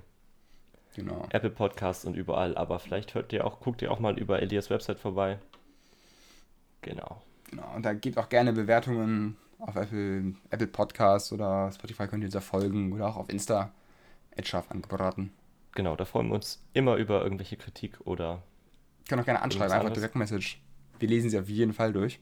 genau. 0.95 1.27
Apple 1.31 1.51
Podcasts 1.51 2.05
und 2.05 2.15
überall. 2.15 2.57
Aber 2.57 2.79
vielleicht 2.79 3.15
hört 3.15 3.33
ihr 3.33 3.47
auch, 3.47 3.61
guckt 3.61 3.81
ihr 3.81 3.91
auch 3.91 3.99
mal 3.99 4.19
über 4.19 4.43
Elias 4.43 4.69
Website 4.69 4.99
vorbei. 4.99 5.39
Genau. 6.83 7.23
Genau, 7.51 7.75
und 7.75 7.85
da 7.85 7.95
gebt 7.95 8.19
auch 8.19 8.29
gerne 8.29 8.53
Bewertungen 8.53 9.37
Auf 9.59 9.77
Apple, 9.77 10.35
Apple 10.51 10.67
Podcasts 10.67 11.33
oder 11.33 11.71
Spotify 11.73 12.07
könnt 12.07 12.23
ihr 12.23 12.27
uns 12.27 12.35
ja 12.35 12.41
folgen 12.41 12.93
oder 12.93 13.09
auch 13.09 13.17
auf 13.17 13.29
Insta. 13.29 13.73
Edscharf 14.37 14.71
angebraten. 14.71 15.33
Genau, 15.75 15.97
da 15.97 16.05
freuen 16.05 16.29
wir 16.29 16.35
uns 16.35 16.63
immer 16.73 16.97
über 16.97 17.23
irgendwelche 17.23 17.57
Kritik 17.57 17.99
oder. 18.05 18.43
Können 19.09 19.21
auch 19.21 19.25
gerne 19.25 19.43
anschreiben, 19.43 19.73
einfach 19.73 19.93
Direktmessage. 19.93 20.59
Wir 20.99 21.09
lesen 21.09 21.31
sie 21.31 21.39
auf 21.39 21.49
jeden 21.49 21.73
Fall 21.73 21.93
durch. 21.93 22.21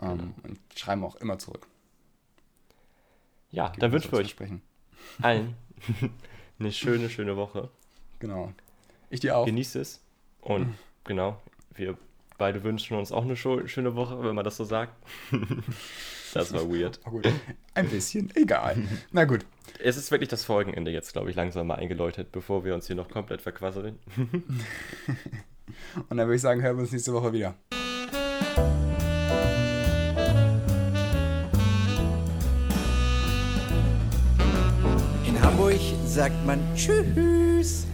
Ähm, 0.00 0.18
genau. 0.18 0.34
Und 0.42 0.58
schreiben 0.74 1.04
auch 1.04 1.16
immer 1.16 1.38
zurück. 1.38 1.66
Ja, 3.50 3.72
dann 3.78 3.92
wünschen 3.92 4.12
wir 4.12 4.18
euch 4.18 4.36
allen 5.22 5.56
eine 6.58 6.72
schöne, 6.72 7.10
schöne 7.10 7.36
Woche. 7.36 7.70
Genau. 8.18 8.52
Ich 9.10 9.20
dir 9.20 9.36
auch. 9.36 9.46
Genießt 9.46 9.76
es. 9.76 10.00
Und 10.40 10.74
genau, 11.04 11.40
wir 11.74 11.96
beide 12.40 12.64
wünschen 12.64 12.96
uns 12.96 13.12
auch 13.12 13.22
eine 13.22 13.36
schöne 13.36 13.94
Woche, 13.94 14.24
wenn 14.24 14.34
man 14.34 14.44
das 14.44 14.56
so 14.56 14.64
sagt. 14.64 14.94
das 16.34 16.52
war 16.54 16.68
weird. 16.68 16.98
Oh, 17.04 17.20
Ein 17.74 17.88
bisschen, 17.88 18.32
egal. 18.34 18.78
Na 19.12 19.26
gut. 19.26 19.44
Es 19.78 19.98
ist 19.98 20.10
wirklich 20.10 20.30
das 20.30 20.42
Folgenende 20.42 20.90
jetzt, 20.90 21.12
glaube 21.12 21.30
ich, 21.30 21.36
langsam 21.36 21.68
mal 21.68 21.76
eingeläutet, 21.76 22.32
bevor 22.32 22.64
wir 22.64 22.74
uns 22.74 22.86
hier 22.86 22.96
noch 22.96 23.10
komplett 23.10 23.42
verquasseln. 23.42 23.98
Und 24.16 24.42
dann 26.16 26.26
würde 26.26 26.34
ich 26.34 26.40
sagen, 26.40 26.62
hören 26.62 26.76
wir 26.76 26.82
uns 26.82 26.92
nächste 26.92 27.12
Woche 27.12 27.32
wieder. 27.32 27.54
In 35.26 35.42
Hamburg 35.42 35.78
sagt 36.06 36.46
man 36.46 36.58
Tschüss. 36.74 37.86